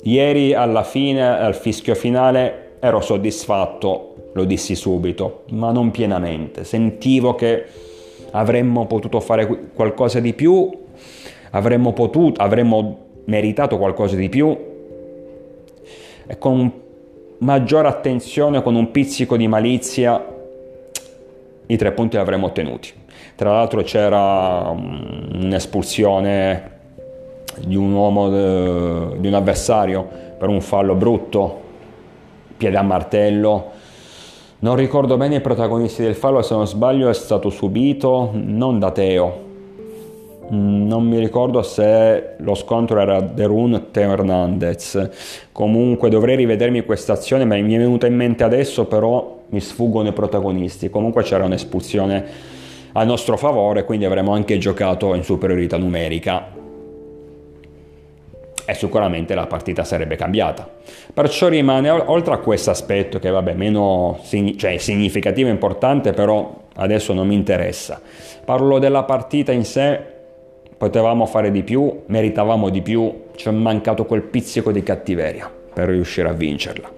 Ieri 0.03 0.55
alla 0.55 0.85
fine, 0.85 1.27
al 1.27 1.55
fischio 1.55 1.95
finale, 1.95 2.75
ero 2.79 3.01
soddisfatto, 3.01 4.31
lo 4.35 4.45
dissi 4.45 4.75
subito, 4.75 5.45
ma 5.53 5.73
non 5.73 5.91
pienamente. 5.91 6.63
Sentivo 6.65 7.35
che 7.35 7.65
avremmo 8.33 8.87
potuto 8.87 9.19
fare 9.21 9.71
qualcosa 9.75 10.21
di 10.21 10.35
più, 10.35 10.71
avremmo 11.51 11.95
potuto, 11.95 12.41
avremmo 12.43 12.99
meritato 13.25 13.79
qualcosa 13.79 14.15
di 14.15 14.29
più 14.29 14.75
e 16.27 16.39
con 16.39 16.85
maggiore 17.39 17.89
attenzione, 17.89 18.63
con 18.63 18.75
un 18.75 18.91
pizzico 18.91 19.37
di 19.37 19.49
malizia, 19.49 20.35
i 21.67 21.77
tre 21.77 21.93
punti 21.93 22.17
li 22.17 22.23
avremmo 22.23 22.47
ottenuti. 22.47 22.93
Tra 23.35 23.53
l'altro 23.53 23.83
c'era 23.83 24.71
un'espulsione 24.71 26.75
di 27.59 27.77
un 27.77 27.93
uomo, 27.93 28.29
eh, 28.29 29.19
di 29.19 29.27
un 29.27 29.35
avversario 29.35 30.09
per 30.39 30.49
un 30.49 30.61
fallo 30.61 30.95
brutto, 30.95 31.63
piede 32.57 32.77
a 32.77 32.83
martello. 32.83 33.73
Non 34.59 34.77
ricordo 34.77 35.17
bene 35.17 35.37
i 35.37 35.41
protagonisti 35.41 36.03
del 36.03 36.15
fallo, 36.15 36.43
se 36.43 36.55
non 36.55 36.67
sbaglio 36.67 37.09
è 37.09 37.15
stato 37.15 37.51
subito 37.51 38.31
non 38.33 38.79
da 38.79 38.91
Teo. 38.91 39.45
Non 40.49 41.03
mi 41.03 41.19
ricordo 41.19 41.63
se 41.63 42.35
lo 42.39 42.55
scontro 42.55 43.01
era 43.01 43.21
Derun 43.21 43.89
Teo 43.91 44.13
Hernandez. 44.13 45.11
Comunque 45.51 46.09
dovrei 46.09 46.37
rivedermi 46.37 46.85
questa 46.85 47.15
azione, 47.15 47.45
ma 47.45 47.57
mi 47.57 47.75
è 47.75 47.79
venuta 47.79 48.07
in 48.07 48.15
mente 48.15 48.45
adesso, 48.45 48.87
però 48.87 49.43
mi 49.49 49.61
sfuggono 49.61 50.09
i 50.09 50.13
protagonisti. 50.13 50.89
Comunque 50.89 51.25
c'era 51.25 51.45
un'espulsione 51.45 52.25
a 52.93 53.05
nostro 53.05 53.37
favore, 53.37 53.85
quindi 53.85 54.05
avremmo 54.05 54.33
anche 54.33 54.57
giocato 54.59 55.15
in 55.15 55.25
superiorità 55.25 55.77
numerica 55.77 56.55
e 58.69 58.75
sicuramente 58.75 59.35
la 59.35 59.47
partita 59.47 59.85
sarebbe 59.85 60.17
cambiata. 60.17 60.69
Perciò 61.13 61.49
rimane, 61.49 61.91
oltre 61.91 62.35
a 62.35 62.39
questo 62.39 62.71
aspetto 62.71 63.19
che 63.19 63.31
vabbè 63.31 63.55
meno 63.55 64.19
cioè, 64.57 64.77
significativo 64.79 65.49
e 65.49 65.53
importante, 65.53 66.13
però 66.13 66.65
adesso 66.75 67.13
non 67.13 67.27
mi 67.27 67.35
interessa, 67.35 68.01
parlo 68.45 68.79
della 68.79 69.05
partita 69.05 69.53
in 69.53 69.65
sé, 69.65 70.15
potevamo 70.77 71.27
fare 71.27 71.51
di 71.51 71.63
più, 71.63 72.03
meritavamo 72.07 72.69
di 72.69 72.83
più, 72.83 73.25
ci 73.35 73.49
è 73.49 73.53
mancato 73.53 74.05
quel 74.05 74.23
pizzico 74.23 74.73
di 74.73 74.83
cattiveria 74.83 75.51
per 75.73 75.89
riuscire 75.89 76.29
a 76.29 76.33
vincerla. 76.33 76.91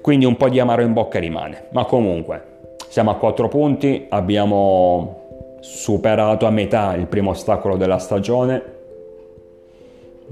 Quindi 0.00 0.24
un 0.24 0.36
po' 0.36 0.48
di 0.48 0.60
amaro 0.60 0.82
in 0.82 0.92
bocca 0.92 1.18
rimane, 1.18 1.66
ma 1.70 1.84
comunque 1.84 2.54
siamo 2.88 3.10
a 3.10 3.16
4 3.16 3.48
punti, 3.48 4.06
abbiamo 4.08 5.58
superato 5.60 6.46
a 6.46 6.50
metà 6.50 6.94
il 6.94 7.06
primo 7.06 7.30
ostacolo 7.30 7.76
della 7.76 7.98
stagione. 7.98 8.74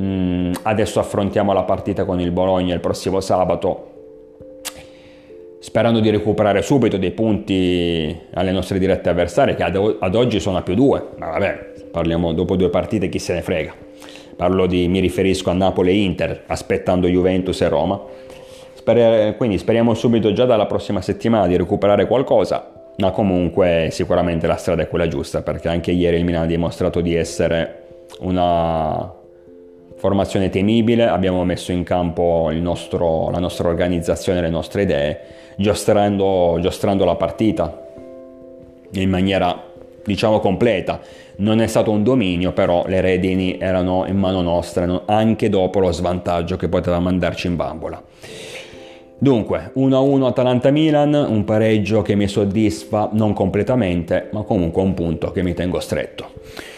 Mm, 0.01 0.53
adesso 0.63 1.01
affrontiamo 1.01 1.53
la 1.53 1.65
partita 1.65 2.05
con 2.05 2.21
il 2.21 2.31
Bologna 2.31 2.75
il 2.75 2.81
prossimo 2.81 3.21
sabato, 3.21 3.94
sperando 5.65 6.01
di 6.01 6.11
recuperare 6.11 6.61
subito 6.61 6.99
dei 6.99 7.13
punti 7.13 8.15
alle 8.35 8.53
nostre 8.53 8.79
dirette 8.79 9.09
avversarie, 9.09 9.55
che 9.55 9.63
ad, 9.63 10.15
oggi 10.15 10.39
sono 10.39 10.59
a 10.59 10.63
più 10.63 10.75
2. 10.75 11.07
Ma 11.17 11.31
vabbè, 11.31 11.73
parliamo 11.91 12.35
dopo 12.35 12.55
due 12.55 12.69
partite, 12.69 13.09
chi 13.09 13.19
se 13.19 13.33
ne 13.33 13.41
frega. 13.41 13.75
Parlo 14.37 14.67
di, 14.67 14.89
mi 14.89 15.01
riferisco 15.01 15.49
a 15.49 15.55
Napoli 15.55 15.93
e 15.93 16.03
Inter, 16.03 16.43
aspettando 16.49 17.07
Juventus 17.07 17.63
e 17.63 17.69
Roma 17.69 17.99
quindi 19.39 19.57
speriamo 19.57 19.95
subito 19.95 20.35
già 20.35 20.45
dalla 20.45 20.67
prossima 20.67 21.01
settimana 21.01 21.47
di 21.47 21.57
recuperare 21.57 22.07
qualcosa, 22.07 22.71
ma 22.99 23.13
comunque 23.13 23.89
sicuramente 23.91 24.47
la 24.47 24.57
strada 24.57 24.83
è 24.83 24.89
quella 24.89 25.09
giusta 25.09 25.41
perché 25.41 25.69
anche 25.69 25.91
ieri 25.91 26.19
il 26.19 26.25
Milan 26.27 26.43
ha 26.43 26.47
dimostrato 26.47 27.01
di 27.01 27.15
essere 27.15 27.85
una 28.21 29.11
formazione 30.05 30.51
temibile, 30.51 31.07
abbiamo 31.07 31.47
messo 31.47 31.73
in 31.73 31.83
campo 31.83 32.51
nostro, 32.53 33.31
la 33.31 33.39
nostra 33.39 33.69
organizzazione, 33.69 34.43
le 34.43 34.51
nostre 34.51 34.83
idee, 34.83 35.21
giostrando, 35.57 36.59
giostrando 36.61 37.07
la 37.07 37.15
partita 37.15 37.87
in 38.91 39.09
maniera 39.09 39.63
diciamo 40.05 40.41
completa. 40.41 41.01
Non 41.37 41.63
è 41.63 41.67
stato 41.67 41.91
un 41.91 42.03
dominio, 42.03 42.53
però 42.53 42.85
le 42.87 43.01
redini 43.01 43.57
erano 43.59 44.05
in 44.07 44.19
mano 44.19 44.43
nostra 44.43 45.05
anche 45.07 45.49
dopo 45.49 45.79
lo 45.79 45.91
svantaggio 45.91 46.57
che 46.57 46.69
poteva 46.69 46.99
mandarci 46.99 47.47
in 47.47 47.57
bambola. 47.57 48.03
Dunque, 49.17 49.73
1-1 49.75 50.23
Atalanta-Milan, 50.23 51.15
un 51.15 51.45
pareggio 51.45 52.03
che 52.03 52.15
mi 52.15 52.29
soddisfa 52.29 53.09
non 53.15 53.33
completamente, 53.33 54.29
ma 54.33 54.43
comunque 54.43 54.83
un 54.83 54.93
punto 54.93 55.33
che 55.33 55.43
mi 55.43 55.55
tengo 55.55 55.81
stretto. 55.81 56.74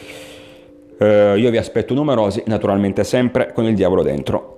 Eh, 0.99 1.35
io 1.37 1.51
vi 1.51 1.57
aspetto 1.57 1.95
numerosi, 1.95 2.43
naturalmente 2.47 3.05
sempre 3.05 3.53
con 3.53 3.65
il 3.65 3.75
diavolo 3.75 4.03
dentro. 4.03 4.56